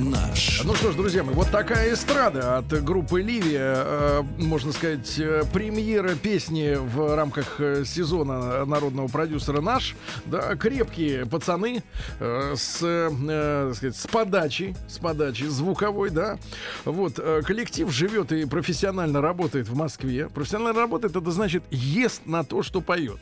наш. 0.00 0.62
Ну 0.64 0.74
что 0.74 0.92
ж, 0.92 0.94
друзья 0.96 1.22
мои, 1.22 1.34
вот 1.34 1.50
такая 1.50 1.92
эстрада 1.92 2.58
от 2.58 2.66
группы 2.82 3.20
Ливия. 3.20 3.74
э, 3.76 4.22
можно 4.38 4.72
сказать, 4.72 5.18
э, 5.18 5.42
премьера 5.52 6.14
песни 6.14 6.76
в 6.76 7.14
рамках 7.14 7.60
э, 7.60 7.84
сезона 7.84 8.64
народного 8.64 9.08
продюсера 9.08 9.60
наш. 9.60 9.94
Да, 10.26 10.56
крепкие 10.56 11.26
пацаны 11.26 11.82
с, 12.18 12.78
э, 12.82 13.72
сказать, 13.74 13.96
с 13.96 14.06
подачей, 14.06 14.74
с 14.88 14.98
подачей 14.98 15.46
звуковой, 15.46 16.10
да. 16.10 16.38
Вот, 16.84 17.20
коллектив 17.44 17.90
живет 17.90 18.32
и 18.32 18.44
профессионально 18.46 19.20
работает 19.20 19.68
в 19.68 19.76
Москве. 19.76 20.28
Профессионально 20.28 20.80
работает, 20.80 21.16
это 21.16 21.30
значит, 21.30 21.62
ест 21.70 22.22
на 22.26 22.44
то, 22.44 22.62
что 22.62 22.80
поет. 22.80 23.20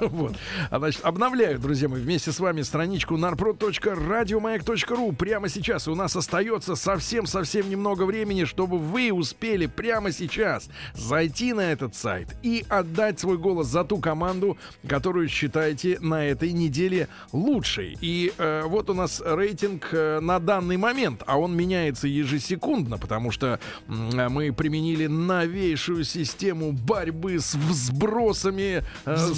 Вот. 0.10 0.34
А 0.70 0.78
значит, 0.78 1.04
обновляю, 1.04 1.58
друзья 1.58 1.88
мои, 1.88 2.00
вместе 2.00 2.32
с 2.32 2.40
вами 2.40 2.62
страничку 2.62 3.16
narprod.radiomayak.ru. 3.16 5.14
Прямо 5.14 5.48
сейчас 5.48 5.88
у 5.88 5.94
нас 5.94 6.16
остается 6.16 6.74
совсем-совсем 6.76 7.68
немного 7.70 8.04
времени, 8.04 8.44
чтобы 8.44 8.78
вы 8.78 9.12
успели 9.12 9.66
прямо 9.66 10.12
сейчас 10.12 10.68
зайти 10.94 11.52
на 11.52 11.72
этот 11.72 11.94
сайт 11.94 12.28
и 12.42 12.64
отдать 12.68 13.20
свой 13.20 13.38
голос 13.38 13.66
за 13.68 13.84
ту 13.84 13.98
команду, 13.98 14.56
которую 14.88 15.28
считаете 15.28 15.98
на 16.00 16.24
этой 16.26 16.52
неделе 16.52 17.08
лучшей. 17.32 17.96
И 18.00 18.32
э, 18.38 18.62
вот 18.66 18.90
у 18.90 18.94
нас 18.94 19.22
рейтинг 19.24 19.88
э, 19.92 20.20
на 20.20 20.38
данный 20.38 20.76
момент, 20.76 21.22
а 21.26 21.38
он 21.38 21.56
меняется 21.56 22.08
ежесекундно, 22.08 22.98
потому 22.98 23.30
что 23.30 23.58
м, 23.88 24.10
мы 24.32 24.52
применили 24.52 25.06
новейшую 25.06 26.04
систему 26.04 26.72
борьбы 26.72 27.38
с 27.38 27.54
взбросами, 27.54 28.82
э, 29.04 29.16
с- 29.16 29.30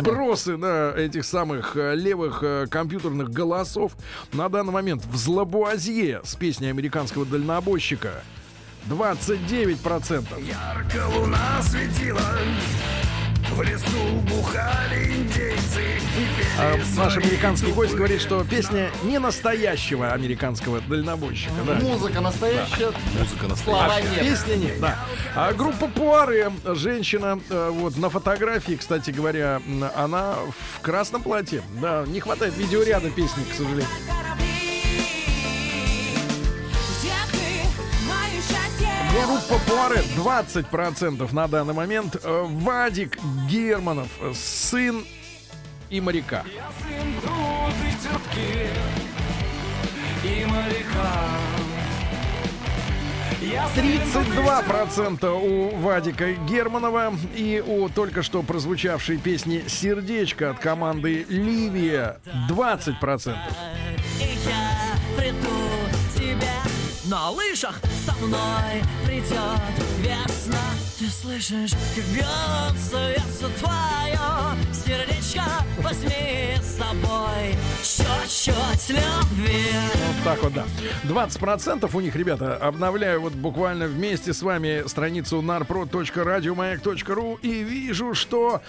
Взбросы 0.00 0.56
да, 0.56 0.92
этих 0.96 1.24
самых 1.24 1.76
э, 1.76 1.94
левых 1.94 2.42
э, 2.42 2.66
компьютерных 2.68 3.30
голосов. 3.30 3.92
На 4.32 4.48
данный 4.48 4.72
момент 4.72 5.04
в 5.04 5.16
Злобуазье 5.16 6.20
с 6.24 6.34
песней 6.34 6.70
американского 6.70 7.24
дальнобойщика 7.24 8.22
29%. 8.88 10.24
Ярко 10.44 11.06
луна 11.16 11.62
светила, 11.62 12.20
в 13.54 13.62
лесу 13.62 13.86
бухали 14.28 15.12
индейцы 15.14 16.00
А 16.58 16.76
наш 16.96 17.16
американский 17.16 17.70
гость 17.70 17.94
говорит, 17.94 18.20
что 18.20 18.42
песня 18.44 18.90
не 19.04 19.18
настоящего 19.18 20.12
американского 20.12 20.80
дальнобойщика. 20.80 21.52
да. 21.64 21.74
Музыка 21.74 22.20
настоящая. 22.20 22.90
Музыка 23.16 23.56
Слова 23.56 23.86
настоящая. 23.86 24.10
нет. 24.10 24.20
Песни 24.20 24.54
нет, 24.54 24.80
да. 24.80 24.98
А 25.36 25.52
группа 25.52 25.86
Пуаре, 25.86 26.50
женщина, 26.64 27.38
э, 27.48 27.70
вот 27.72 27.96
на 27.96 28.10
фотографии, 28.10 28.74
кстати 28.74 29.10
говоря, 29.10 29.62
она 29.96 30.34
в 30.76 30.80
красном 30.80 31.22
платье. 31.22 31.62
Да, 31.80 32.04
не 32.08 32.18
хватает 32.18 32.56
видеоряда 32.56 33.10
песни, 33.10 33.44
к 33.44 33.54
сожалению. 33.54 33.86
Группа 39.14 39.62
Пуаре 39.64 40.00
20% 40.16 41.32
на 41.32 41.46
данный 41.46 41.72
момент. 41.72 42.16
Э, 42.20 42.44
Вадик 42.48 43.16
Германов, 43.48 44.08
сын 44.34 45.04
и 45.88 46.00
моряка. 46.00 46.42
Я 46.52 46.68
сын 46.82 47.20
труд 47.22 47.74
и 47.80 47.92
терпки 48.02 48.68
и 50.24 50.44
моряка. 50.46 51.12
Я 53.40 53.68
сын 53.68 53.84
32% 53.84 55.30
у 55.30 55.76
Вадика 55.76 56.32
Германова 56.32 57.14
и 57.36 57.62
у 57.64 57.88
только 57.88 58.24
что 58.24 58.42
прозвучавшей 58.42 59.18
песни 59.18 59.62
«Сердечко» 59.68 60.50
от 60.50 60.58
команды 60.58 61.24
«Ливия» 61.28 62.18
20%. 62.50 63.36
На 67.06 67.30
лыжах 67.30 67.80
со 68.06 68.12
мной 68.24 68.82
придет 69.04 69.38
весна. 70.44 70.58
Ты 70.98 71.06
слышишь, 71.08 71.72
как 71.94 72.04
бьется 72.14 73.14
сердце 73.40 73.48
твое, 73.58 74.18
сердечко 74.72 75.44
возьми 75.78 76.54
с 76.62 76.78
собой 76.78 77.56
чуть-чуть 77.82 78.90
любви. 78.90 79.64
Вот 80.06 80.24
так 80.24 80.42
вот, 80.42 80.52
да. 80.52 80.64
20% 81.04 81.90
у 81.92 82.00
них, 82.00 82.16
ребята, 82.16 82.56
обновляю 82.56 83.20
вот 83.20 83.32
буквально 83.32 83.86
вместе 83.86 84.32
с 84.32 84.42
вами 84.42 84.86
страницу 84.86 85.40
narprod.radiomayak.ru 85.42 87.40
и 87.42 87.62
вижу, 87.62 88.14
что 88.14 88.62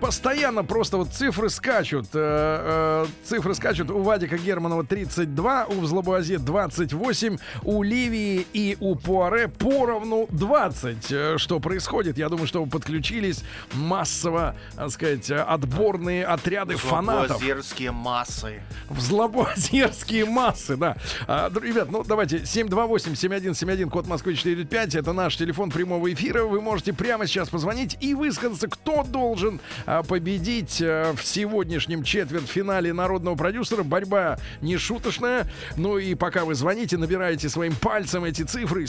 постоянно 0.00 0.64
просто 0.64 0.96
вот 0.96 1.10
цифры 1.10 1.48
скачут. 1.48 2.06
Э, 2.14 3.04
э, 3.04 3.06
цифры 3.24 3.54
скачут. 3.54 3.90
У 3.90 4.02
Вадика 4.02 4.36
Германова 4.36 4.84
32, 4.84 5.66
у 5.66 5.80
Взлобуазе 5.80 6.38
28, 6.38 7.38
у 7.62 7.82
Ливии 7.84 8.46
и 8.52 8.76
у 8.80 8.96
Пуаре 8.96 9.46
поровну 9.48 10.26
20. 10.30 11.12
Э, 11.22 11.38
Что 11.38 11.60
происходит? 11.60 12.18
Я 12.18 12.28
думаю, 12.28 12.46
что 12.46 12.64
подключились 12.66 13.44
массово, 13.74 14.56
так 14.74 14.90
сказать, 14.90 15.30
отборные 15.30 16.24
отряды 16.24 16.76
фанатов. 16.76 17.38
Злобуазерские 17.38 17.92
массы. 17.92 18.62
В 18.88 19.00
злобуазерские 19.00 20.24
массы, 20.24 20.76
да. 20.76 20.96
А, 21.28 21.50
ребят, 21.62 21.90
ну 21.90 22.02
давайте 22.02 22.38
728-7171, 22.38 23.88
код 23.88 24.06
Москвы 24.06 24.34
45. 24.34 24.96
Это 24.96 25.12
наш 25.12 25.36
телефон 25.36 25.70
прямого 25.70 26.12
эфира. 26.12 26.44
Вы 26.44 26.60
можете 26.60 26.92
прямо 26.92 27.26
сейчас 27.26 27.48
позвонить 27.48 27.96
и 28.00 28.14
высказаться, 28.14 28.68
кто 28.68 29.04
должен 29.04 29.60
а, 29.86 30.02
победить 30.02 30.82
а, 30.82 31.14
в 31.14 31.24
сегодняшнем 31.24 32.02
четвертьфинале 32.02 32.92
народного 32.92 33.36
продюсера. 33.36 33.82
Борьба 33.84 34.38
не 34.60 34.76
шуточная. 34.76 35.46
Ну 35.76 35.98
и 35.98 36.14
пока 36.14 36.44
вы 36.44 36.54
звоните, 36.54 36.96
набираете 36.96 37.48
своим 37.48 37.74
пальцем 37.76 38.24
эти 38.24 38.42
цифры 38.42 38.86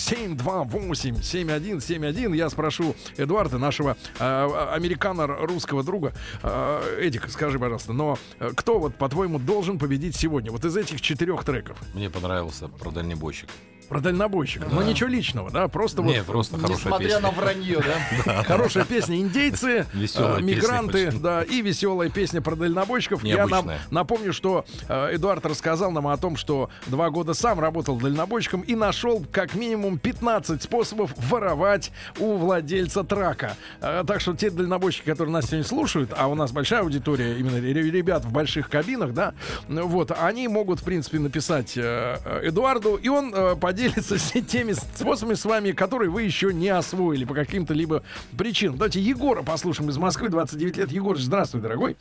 728-7171. 2.23 2.35
Я 2.35 2.49
спрошу 2.49 2.95
Эдуарда, 3.17 3.57
нашего 3.57 3.97
а, 4.19 4.71
американо-русского 4.73 5.83
друга. 5.83 6.13
А, 6.41 6.81
Эдик, 6.99 7.29
скажи, 7.29 7.59
пожалуйста, 7.59 7.93
но 7.93 8.17
э, 8.39 8.51
кто 8.55 8.79
вот, 8.79 8.95
по-твоему, 8.95 9.39
должен 9.39 9.79
победить 9.79 10.15
сегодня? 10.15 10.51
Вот 10.51 10.65
из 10.65 10.75
этих 10.75 11.01
четырех 11.01 11.43
треков. 11.43 11.77
Мне 11.93 12.09
понравился 12.09 12.67
про 12.67 12.91
дальнобойщик. 12.91 13.49
Про 13.93 13.99
дальнобойщика. 14.01 14.65
Но 14.71 14.81
ничего 14.81 15.07
личного, 15.07 15.51
да? 15.51 15.67
Просто 15.67 16.01
вот 16.01 16.11
Не, 16.11 16.23
просто 16.23 16.57
хорошая 16.57 16.77
Несмотря 16.77 17.05
песня. 17.05 17.21
на 17.21 17.29
вранье, 17.29 17.79
да? 18.25 18.43
Хорошая 18.47 18.85
песня 18.85 19.17
индейцы, 19.17 19.85
э, 19.93 20.41
мигранты, 20.41 21.11
да, 21.11 21.43
и 21.43 21.61
веселая 21.61 22.09
песня 22.09 22.41
про 22.41 22.55
дальнобойщиков. 22.55 23.23
Я 23.23 23.45
нам 23.45 23.69
напомню, 23.91 24.33
что 24.33 24.65
э, 24.89 25.15
Эдуард 25.15 25.45
рассказал 25.45 25.91
нам 25.91 26.07
о 26.07 26.17
том, 26.17 26.37
что 26.37 26.71
два 26.87 27.11
года 27.11 27.35
сам 27.35 27.59
работал 27.59 27.97
дальнобойщиком 27.97 28.61
и 28.61 28.73
нашел 28.73 29.23
как 29.31 29.53
минимум 29.53 29.99
15 29.99 30.63
способов 30.63 31.13
воровать 31.29 31.91
у 32.17 32.37
владельца 32.37 33.03
трака. 33.03 33.55
Э, 33.79 34.03
так 34.07 34.21
что 34.21 34.35
те 34.35 34.49
дальнобойщики, 34.49 35.05
которые 35.05 35.33
нас 35.33 35.45
сегодня 35.45 35.65
слушают, 35.65 36.11
а 36.17 36.29
у 36.29 36.33
нас 36.33 36.51
большая 36.51 36.81
аудитория 36.81 37.37
именно 37.37 37.57
ре- 37.61 37.91
ребят 37.91 38.25
в 38.25 38.31
больших 38.31 38.71
кабинах, 38.71 39.13
да, 39.13 39.35
вот, 39.67 40.11
они 40.19 40.47
могут, 40.47 40.79
в 40.79 40.83
принципе, 40.83 41.19
написать 41.19 41.77
Эдуарду, 41.77 42.95
и 42.95 43.07
он 43.07 43.31
э, 43.35 43.53
поделится 43.89 44.17
с 44.17 44.31
теми 44.47 44.71
способами 44.73 45.35
с 45.35 45.45
вами, 45.45 45.71
которые 45.71 46.09
вы 46.09 46.23
еще 46.23 46.53
не 46.53 46.69
освоили 46.69 47.25
по 47.25 47.33
каким-то 47.33 47.73
либо 47.73 48.03
причинам. 48.37 48.77
Давайте 48.77 48.99
Егора 48.99 49.43
послушаем 49.43 49.89
из 49.89 49.97
Москвы, 49.97 50.29
29 50.29 50.77
лет. 50.77 50.91
Егор, 50.91 51.17
здравствуй, 51.17 51.61
дорогой. 51.61 51.97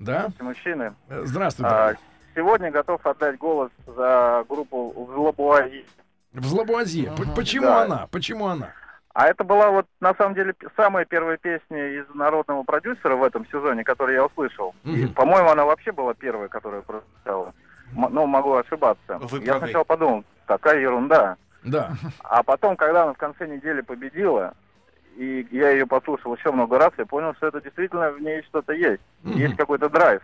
Да, 0.00 0.28
Мужчины, 0.40 0.94
Э, 1.08 1.22
здравствуй, 1.24 1.66
а, 1.68 1.94
сегодня 2.36 2.70
готов 2.70 3.04
отдать 3.04 3.36
голос 3.36 3.70
за 3.86 4.44
группу 4.48 4.92
в 5.06 5.12
Злобуази. 5.12 5.84
В 6.32 6.46
Злобуазе. 6.46 7.12
П- 7.16 7.24
Почему 7.34 7.66
Да. 7.66 7.82
она? 7.82 8.06
Почему 8.10 8.46
она? 8.46 8.72
А 9.12 9.26
это 9.26 9.42
была 9.42 9.70
вот 9.70 9.86
на 10.00 10.14
самом 10.14 10.34
деле 10.36 10.54
самая 10.76 11.04
первая 11.04 11.36
песня 11.36 11.98
из 11.98 12.04
народного 12.14 12.62
продюсера 12.62 13.16
в 13.16 13.24
этом 13.24 13.44
сезоне, 13.48 13.82
которую 13.82 14.14
я 14.14 14.24
услышал. 14.24 14.72
И, 14.84 15.04
Мгм. 15.06 15.14
по-моему, 15.14 15.48
она 15.50 15.64
вообще 15.64 15.90
была 15.90 16.14
первая, 16.14 16.46
которая 16.48 16.82
прозвучала. 16.82 17.52
Ну, 17.94 18.26
могу 18.26 18.54
ошибаться. 18.54 19.18
Вы 19.18 19.40
я 19.40 19.52
правы. 19.52 19.58
сначала 19.60 19.84
подумал, 19.84 20.24
такая 20.46 20.80
ерунда. 20.80 21.36
Да. 21.64 21.92
А 22.22 22.42
потом, 22.42 22.76
когда 22.76 23.04
она 23.04 23.14
в 23.14 23.18
конце 23.18 23.46
недели 23.46 23.80
победила, 23.80 24.54
и 25.16 25.46
я 25.50 25.70
ее 25.70 25.86
послушал 25.86 26.36
еще 26.36 26.52
много 26.52 26.78
раз, 26.78 26.92
я 26.96 27.06
понял, 27.06 27.34
что 27.34 27.48
это 27.48 27.60
действительно 27.60 28.10
в 28.10 28.20
ней 28.20 28.42
что-то 28.42 28.72
есть. 28.72 29.02
Мгм. 29.22 29.36
Есть 29.36 29.56
какой-то 29.56 29.88
драйв. 29.88 30.22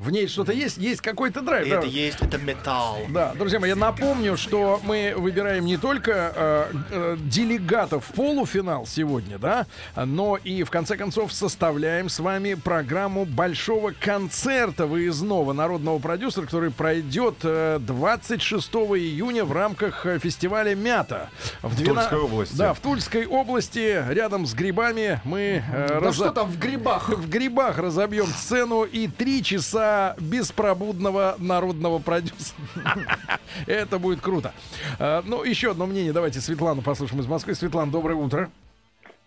В 0.00 0.10
ней 0.10 0.28
что-то 0.28 0.52
есть, 0.52 0.78
есть 0.78 1.02
какой-то 1.02 1.42
драйв. 1.42 1.68
да. 1.68 1.76
Это 1.76 1.86
есть, 1.86 2.22
это 2.22 2.38
металл. 2.38 3.00
Да, 3.10 3.34
друзья 3.34 3.60
мои, 3.60 3.68
я 3.68 3.76
напомню, 3.76 4.38
что 4.38 4.80
мы 4.82 5.12
выбираем 5.14 5.66
не 5.66 5.76
только 5.76 6.32
э, 6.34 6.72
э, 6.90 7.16
делегатов 7.20 8.06
в 8.08 8.14
полуфинал 8.14 8.86
сегодня, 8.86 9.38
да, 9.38 9.66
но 9.94 10.38
и 10.42 10.62
в 10.62 10.70
конце 10.70 10.96
концов 10.96 11.34
составляем 11.34 12.08
с 12.08 12.18
вами 12.18 12.54
программу 12.54 13.26
большого 13.26 13.92
концерта 13.92 14.86
выездного 14.86 15.52
народного 15.52 15.98
продюсера, 15.98 16.46
который 16.46 16.70
пройдет 16.70 17.34
э, 17.42 17.78
26 17.78 18.68
июня 18.74 19.44
в 19.44 19.52
рамках 19.52 20.06
э, 20.06 20.18
фестиваля 20.18 20.74
Мята 20.74 21.28
в, 21.60 21.76
Тульской 21.84 22.18
области. 22.18 22.56
Да, 22.56 22.72
в 22.72 22.80
Тульской 22.80 23.26
области, 23.26 24.02
рядом 24.08 24.46
с 24.46 24.54
грибами 24.54 25.20
мы 25.24 25.62
э, 25.70 25.88
Да 25.88 26.08
разо- 26.08 26.12
что 26.14 26.30
там 26.30 26.50
в 26.50 26.58
грибах? 26.58 27.08
в 27.10 27.28
грибах 27.28 27.76
разобьем 27.76 28.28
сцену 28.28 28.84
и 28.84 29.06
три 29.06 29.44
часа 29.44 29.89
беспробудного 30.18 31.36
народного 31.38 31.98
продюсера. 31.98 32.56
Это 33.66 33.98
будет 33.98 34.20
круто. 34.20 34.52
А, 34.98 35.22
Ну, 35.24 35.44
еще 35.44 35.70
одно 35.70 35.86
мнение. 35.86 36.12
Давайте 36.12 36.40
Светлану 36.40 36.82
послушаем 36.82 37.20
из 37.20 37.26
Москвы. 37.26 37.54
Светлана, 37.54 37.90
доброе 37.90 38.14
утро. 38.14 38.50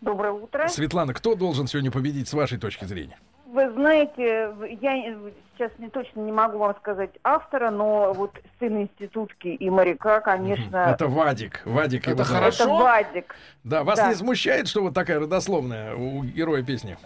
Доброе 0.02 0.34
утро. 0.34 0.68
Светлана, 0.68 1.14
кто 1.14 1.36
должен 1.36 1.68
сегодня 1.68 1.92
победить 1.92 2.28
с 2.28 2.34
вашей 2.34 2.58
точки 2.58 2.86
зрения? 2.86 3.18
Вы 3.46 3.72
знаете, 3.74 4.52
я 4.82 5.16
сейчас 5.56 5.72
не 5.78 5.88
точно 5.90 6.22
не 6.22 6.32
могу 6.32 6.58
вам 6.58 6.76
сказать 6.82 7.12
автора, 7.24 7.70
но 7.70 8.12
вот 8.14 8.32
сын 8.60 8.82
институтки 8.82 9.48
и 9.50 9.70
моряка, 9.70 10.22
конечно... 10.22 10.76
Это 10.78 11.08
Вадик. 11.08 11.62
Вадик 11.64 12.08
его 12.08 12.24
зовут. 12.24 12.54
Это 12.56 12.68
Вадик. 12.68 13.36
Да, 13.64 13.84
вас 13.84 14.00
Да. 14.00 14.10
не 14.10 14.16
смущает, 14.16 14.68
что 14.68 14.82
вот 14.82 14.96
такая 14.96 15.20
родословная 15.20 15.94
у 15.96 16.24
героя 16.24 16.64
песни? 16.64 16.98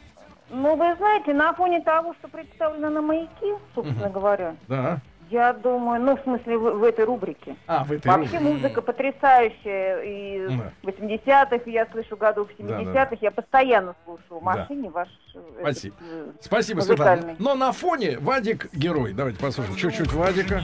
Ну, 0.49 0.75
вы 0.75 0.95
знаете, 0.95 1.33
на 1.33 1.53
фоне 1.53 1.81
того, 1.81 2.13
что 2.19 2.27
представлено 2.27 2.89
на 2.89 3.01
маяке, 3.01 3.57
собственно 3.75 4.09
говоря, 4.09 4.55
Да. 4.69 4.99
я 5.29 5.51
думаю, 5.51 6.01
ну, 6.01 6.15
в 6.15 6.21
смысле, 6.21 6.57
в, 6.57 6.77
в 6.79 6.83
этой 6.83 7.03
рубрике. 7.03 7.57
А, 7.67 7.83
в 7.83 7.91
этой 7.91 8.07
Вообще 8.07 8.37
рубрике. 8.37 8.53
музыка 8.53 8.81
потрясающая. 8.81 10.01
И 10.03 10.47
Да. 10.47 10.71
в 10.83 10.87
80-х 10.87 11.61
я 11.69 11.85
слышу 11.91 12.15
году, 12.15 12.45
в 12.45 12.49
70-х 12.59 13.17
я 13.19 13.31
постоянно 13.31 13.93
слушаю 14.05 14.39
в 14.39 14.43
Да. 14.45 14.55
машине 14.55 14.89
ваш... 14.89 15.09
э, 15.35 15.39
Спасибо. 15.59 15.95
этот, 15.97 16.07
э, 16.09 16.31
Спасибо, 16.41 16.77
музыкальный. 16.79 17.35
Светлана. 17.35 17.37
Но 17.39 17.55
на 17.55 17.71
фоне 17.73 18.17
Вадик 18.19 18.73
герой. 18.73 19.11
Давайте 19.13 19.39
послушаем 19.39 19.75
чуть-чуть 19.75 20.13
Вадика. 20.13 20.61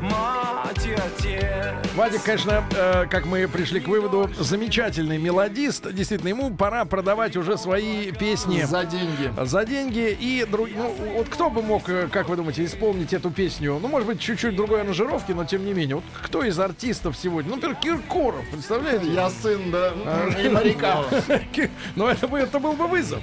Мать 0.00 0.86
и 0.86 0.92
отец. 0.92 1.74
Вадик, 1.94 2.22
конечно, 2.22 2.64
э, 2.74 3.06
как 3.10 3.26
мы 3.26 3.46
пришли 3.48 3.80
к 3.80 3.88
выводу, 3.88 4.30
замечательный 4.38 5.18
мелодист. 5.18 5.92
Действительно, 5.92 6.28
ему 6.28 6.50
пора 6.50 6.84
продавать 6.84 7.36
уже 7.36 7.58
свои 7.58 8.10
песни. 8.12 8.62
За 8.62 8.84
деньги. 8.84 9.30
За 9.44 9.64
деньги. 9.64 10.16
И 10.18 10.46
друг- 10.50 10.70
ну, 10.74 10.94
вот 11.16 11.28
кто 11.28 11.50
бы 11.50 11.62
мог, 11.62 11.88
э, 11.88 12.08
как 12.10 12.28
вы 12.28 12.36
думаете, 12.36 12.64
исполнить 12.64 13.12
эту 13.12 13.30
песню? 13.30 13.78
Ну, 13.80 13.88
может 13.88 14.06
быть, 14.08 14.20
чуть-чуть 14.20 14.56
другой 14.56 14.82
аранжировки, 14.82 15.32
но 15.32 15.44
тем 15.44 15.64
не 15.66 15.74
менее. 15.74 15.96
Вот 15.96 16.04
кто 16.22 16.42
из 16.44 16.58
артистов 16.58 17.16
сегодня? 17.16 17.50
Ну, 17.50 17.56
например, 17.56 17.76
Киркоров, 17.76 18.44
представляете? 18.50 19.12
Я 19.12 19.28
сын, 19.28 19.70
да, 19.70 19.92
А, 20.06 20.28
и 20.40 20.48
моряка. 20.48 21.04
Но 21.96 22.08
это, 22.08 22.26
бы, 22.28 22.38
это 22.38 22.58
был 22.58 22.72
бы 22.72 22.86
вызов. 22.86 23.20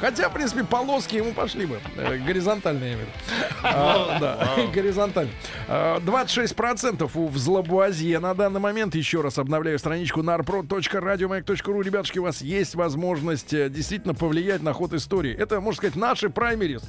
Хотя, 0.00 0.28
в 0.28 0.32
принципе, 0.32 0.64
полоски 0.64 1.16
ему 1.16 1.32
пошли 1.32 1.66
бы. 1.66 1.78
Э, 1.96 2.16
Горизонтальные, 2.18 2.90
я 2.90 2.94
имею 2.96 3.06
в 3.06 3.10
виду. 3.10 3.18
А, 3.62 4.66
горизонтально. 4.74 5.30
А, 5.68 5.98
26% 6.00 7.10
у 7.14 7.28
Взлобуазье 7.28 8.18
на 8.20 8.34
данный 8.34 8.60
момент. 8.60 8.94
Еще 8.94 9.20
раз 9.20 9.38
обновляю 9.38 9.78
страничку 9.78 10.22
narprod.radiomayak.ru. 10.22 11.82
Ребятушки, 11.82 12.18
у 12.18 12.22
вас 12.24 12.40
есть 12.42 12.74
возможность 12.74 13.52
э, 13.52 13.68
действительно 13.68 14.14
повлиять 14.14 14.62
на 14.62 14.72
ход 14.72 14.92
истории. 14.94 15.34
Это, 15.36 15.60
можно 15.60 15.76
сказать, 15.78 15.96
наши 15.96 16.30
праймерис. 16.30 16.82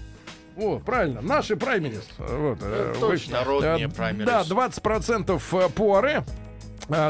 О, 0.58 0.80
правильно, 0.80 1.22
наши 1.22 1.56
праймерис. 1.56 2.08
Вот, 2.18 2.60
э, 2.62 2.92
Это 2.94 3.00
вы- 3.06 3.12
точно. 3.12 3.34
Народные 3.40 3.86
э, 3.86 3.90
праймерис. 3.90 4.26
Да, 4.28 4.42
20% 4.44 5.70
Пуаре 5.70 6.18
а, 6.18 6.24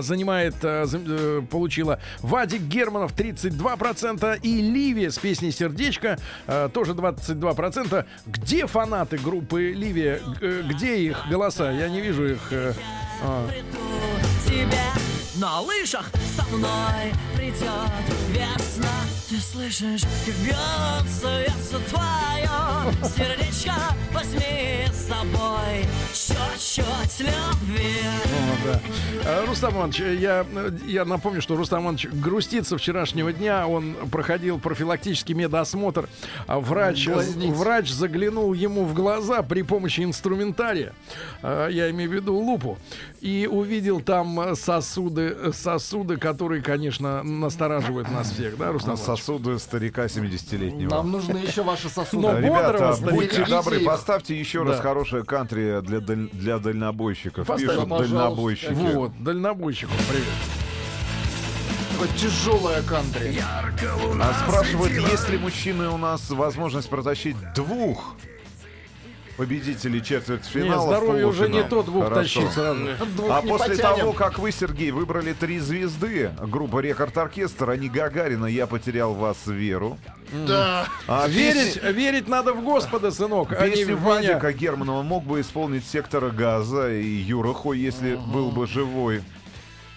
занимает, 0.01 0.55
а, 0.63 0.85
э, 0.91 1.41
получила 1.49 1.99
Вадик 2.19 2.61
Германов 2.61 3.13
32% 3.13 4.39
и 4.41 4.61
Ливия 4.61 5.11
с 5.11 5.17
песней 5.17 5.51
«Сердечко» 5.51 6.17
а, 6.47 6.69
тоже 6.69 6.93
22%. 6.93 8.05
Где 8.25 8.67
фанаты 8.67 9.17
группы 9.17 9.71
Ливия? 9.71 10.19
Э, 10.41 10.61
Где 10.67 10.97
их 10.99 11.17
голоса? 11.29 11.71
Я 11.71 11.89
не 11.89 12.01
вижу 12.01 12.25
их. 12.25 12.39
э, 12.51 12.73
а. 13.23 13.49
на 15.35 15.59
лыжах 15.61 16.09
со 16.35 16.43
мной 16.55 17.13
придет. 17.35 17.61
Ты 19.31 19.39
слышишь, 19.39 20.01
как 20.25 20.35
бьется 20.43 21.51
сердце 21.71 21.79
твое, 21.89 22.49
сердечко 23.15 23.73
возьми 24.13 24.85
с 24.91 25.07
собой 25.07 25.85
чуть-чуть 26.13 27.19
любви. 27.27 27.95
О, 28.25 28.67
да. 28.67 28.81
А, 29.25 29.45
Рустам 29.45 29.75
Иванович, 29.75 29.99
я, 30.19 30.45
я 30.85 31.05
напомню, 31.05 31.41
что 31.41 31.55
Рустам 31.55 31.83
Иванович 31.83 32.07
грустит 32.11 32.67
со 32.67 32.77
вчерашнего 32.77 33.31
дня. 33.31 33.67
Он 33.67 33.95
проходил 34.11 34.59
профилактический 34.59 35.33
медосмотр. 35.33 36.09
А 36.47 36.59
врач, 36.59 37.07
Глазниц. 37.07 37.55
врач 37.55 37.89
заглянул 37.89 38.53
ему 38.53 38.83
в 38.83 38.93
глаза 38.93 39.43
при 39.43 39.61
помощи 39.61 40.01
инструментария. 40.01 40.93
А, 41.41 41.69
Я 41.69 41.89
имею 41.91 42.09
в 42.09 42.13
виду 42.13 42.35
лупу. 42.35 42.77
И 43.21 43.47
увидел 43.49 44.01
там 44.01 44.55
сосуды, 44.55 45.53
сосуды, 45.53 46.17
которые, 46.17 46.61
конечно, 46.61 47.23
настораживают 47.23 48.11
нас 48.11 48.31
всех. 48.31 48.57
Да, 48.57 48.71
Рустам 48.71 48.95
Иванович? 48.95 49.05
Сосуды 49.31 49.59
старика 49.59 50.05
70-летнего. 50.05 50.89
Нам 50.89 51.11
нужны 51.11 51.37
еще 51.37 51.63
ваши 51.63 51.89
сосуды. 51.89 52.27
Но 52.27 52.37
Ребята, 52.37 52.97
будьте 53.01 53.45
добры, 53.45 53.77
их. 53.77 53.85
поставьте 53.85 54.37
еще 54.37 54.63
раз 54.63 54.79
хорошее 54.79 55.23
кантри 55.23 55.79
для, 55.81 55.99
даль- 56.01 56.29
для 56.33 56.57
дальнобойщиков. 56.59 57.47
Пишут 57.47 57.87
пожалуйста. 57.87 57.97
дальнобойщики. 58.09 58.73
Вот, 58.73 59.23
дальнобойщику 59.23 59.91
привет. 60.09 60.25
Такое 61.93 62.09
тяжелое 62.17 62.81
кантри. 62.83 63.35
А 63.41 64.33
спрашивают, 64.45 64.91
есть 64.93 65.29
ли 65.29 65.37
мужчины 65.37 65.87
у 65.89 65.97
нас 65.97 66.29
возможность 66.29 66.89
протащить 66.89 67.35
двух 67.55 68.15
победителей 69.41 70.03
четвертьфинала 70.03 70.69
Не, 70.69 70.77
в 70.77 70.81
здоровье 70.97 71.25
уже 71.25 71.49
не 71.49 71.63
то 71.63 71.81
двух 71.81 72.03
Хорошо. 72.09 72.41
тащить 72.41 72.51
сразу. 72.53 72.79
Двух 73.15 73.31
А 73.31 73.41
не 73.41 73.49
после 73.49 73.69
потянем. 73.75 73.97
того, 73.97 74.13
как 74.13 74.37
вы, 74.37 74.51
Сергей, 74.51 74.91
выбрали 74.91 75.33
три 75.33 75.57
звезды, 75.57 76.29
группа 76.39 76.77
Рекорд 76.79 77.17
Оркестр, 77.17 77.71
а 77.71 77.75
не 77.75 77.89
Гагарина, 77.89 78.45
я 78.45 78.67
потерял 78.67 79.15
в 79.15 79.17
вас 79.17 79.37
веру. 79.47 79.97
Да. 80.47 80.85
А 81.07 81.27
Верить, 81.27 81.81
песни- 81.81 81.91
верить 81.91 82.27
надо 82.27 82.53
в 82.53 82.63
Господа, 82.63 83.09
сынок, 83.09 83.51
а 83.53 83.67
Песню 83.67 83.97
в 83.97 84.01
меня. 84.01 84.09
Вадика 84.37 84.53
Германова 84.53 85.01
мог 85.01 85.23
бы 85.23 85.41
исполнить 85.41 85.87
сектора 85.87 86.29
газа 86.29 86.91
и 86.93 87.03
Юра 87.07 87.51
Хой, 87.53 87.79
если 87.79 88.13
был 88.15 88.51
бы 88.51 88.67
живой. 88.67 89.23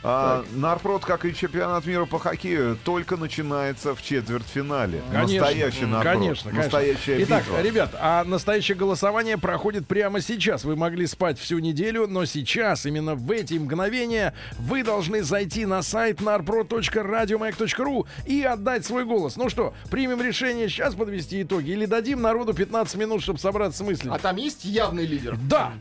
А, 0.06 0.44
Нарпрод, 0.52 1.04
как 1.06 1.24
и 1.24 1.34
чемпионат 1.34 1.86
мира 1.86 2.04
по 2.04 2.18
хоккею, 2.18 2.78
только 2.84 3.16
начинается 3.16 3.94
в 3.94 4.02
четвертьфинале. 4.02 5.00
Конечно, 5.10 5.38
Настоящий 5.40 5.86
Нарпрод. 5.86 6.12
конечно, 6.12 6.50
конечно. 6.50 6.62
Настоящая 6.62 7.22
Итак, 7.22 7.44
битва. 7.44 7.62
ребят, 7.62 7.90
а 7.98 8.22
настоящее 8.24 8.76
голосование 8.76 9.38
проходит 9.38 9.86
прямо 9.88 10.20
сейчас. 10.20 10.64
Вы 10.64 10.76
могли 10.76 11.06
спать 11.06 11.38
всю 11.38 11.58
неделю, 11.58 12.06
но 12.06 12.26
сейчас, 12.26 12.84
именно 12.84 13.14
в 13.14 13.30
эти 13.30 13.54
мгновения, 13.54 14.34
вы 14.58 14.82
должны 14.84 15.22
зайти 15.22 15.64
на 15.64 15.80
сайт 15.82 16.20
narpro.radiomayak.ru 16.20 18.06
и 18.26 18.42
отдать 18.42 18.84
свой 18.84 19.04
голос. 19.04 19.36
Ну 19.36 19.48
что, 19.48 19.72
примем 19.90 20.20
решение 20.20 20.68
сейчас 20.68 20.94
подвести 20.94 21.42
итоги 21.42 21.70
или 21.70 21.86
дадим 21.86 22.20
народу 22.20 22.52
15 22.52 22.96
минут, 22.96 23.22
чтобы 23.22 23.38
собраться 23.38 23.78
с 23.78 23.86
мыслями? 23.86 24.14
А 24.14 24.18
там 24.18 24.36
есть 24.36 24.64
явный 24.64 25.06
лидер? 25.06 25.38
Да! 25.48 25.72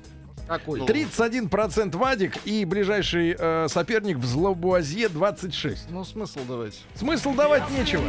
Какой? 0.48 0.82
31% 0.82 1.96
Вадик 1.98 2.38
и 2.46 2.66
ближайший 2.66 3.36
э, 3.38 3.68
соперник 3.70 4.18
в 4.18 4.26
Злобуазье 4.26 5.10
26. 5.10 5.90
Ну, 5.90 6.04
смысл 6.04 6.40
давайте. 6.48 6.78
Смысл 6.96 7.34
давать 7.34 7.70
нечего. 7.72 8.04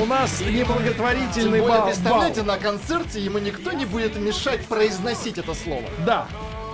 У 0.00 0.06
нас 0.06 0.40
неблаготворительный 0.40 1.58
Тем 1.58 1.66
более, 1.66 1.68
бал. 1.68 1.86
представляете, 1.86 2.42
бал. 2.42 2.56
на 2.56 2.62
концерте 2.62 3.20
ему 3.20 3.38
никто 3.38 3.72
не 3.72 3.84
будет 3.84 4.16
мешать 4.16 4.64
произносить 4.66 5.38
это 5.38 5.54
слово. 5.54 5.84
Да, 6.04 6.26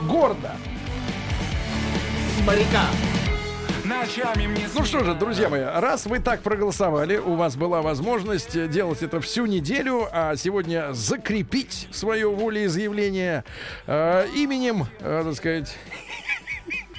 гордо. 0.06 0.52
Моряка. 2.46 2.86
Ночами 3.88 4.46
мне 4.46 4.68
Ну 4.74 4.84
что 4.84 5.02
же, 5.02 5.14
друзья 5.14 5.48
мои, 5.48 5.62
раз 5.62 6.04
вы 6.04 6.18
так 6.18 6.42
проголосовали, 6.42 7.16
у 7.16 7.36
вас 7.36 7.56
была 7.56 7.80
возможность 7.80 8.68
делать 8.68 9.02
это 9.02 9.20
всю 9.22 9.46
неделю, 9.46 10.06
а 10.12 10.36
сегодня 10.36 10.92
закрепить 10.92 11.88
свое 11.90 12.28
волеизъявление 12.28 13.44
э, 13.86 14.28
именем, 14.34 14.86
э, 15.00 15.22
так 15.24 15.34
сказать, 15.34 15.74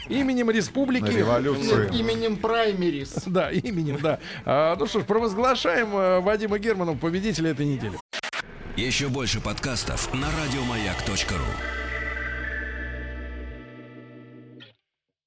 именем 0.08 0.50
республики. 0.50 1.12
Революцию. 1.12 1.92
Нет, 1.92 1.96
именем 1.96 2.38
Праймерис. 2.38 3.22
Да, 3.28 3.52
именем, 3.52 4.00
да. 4.02 4.18
А, 4.46 4.76
ну 4.76 4.88
что 4.88 5.02
ж, 5.02 5.04
провозглашаем 5.04 5.96
э, 5.96 6.20
Вадима 6.22 6.58
Германова 6.58 6.98
победителя 6.98 7.52
этой 7.52 7.68
недели. 7.68 8.00
Еще 8.76 9.10
больше 9.10 9.40
подкастов 9.42 10.12
на 10.14 10.28
радиомаяк.ру. 10.42 11.89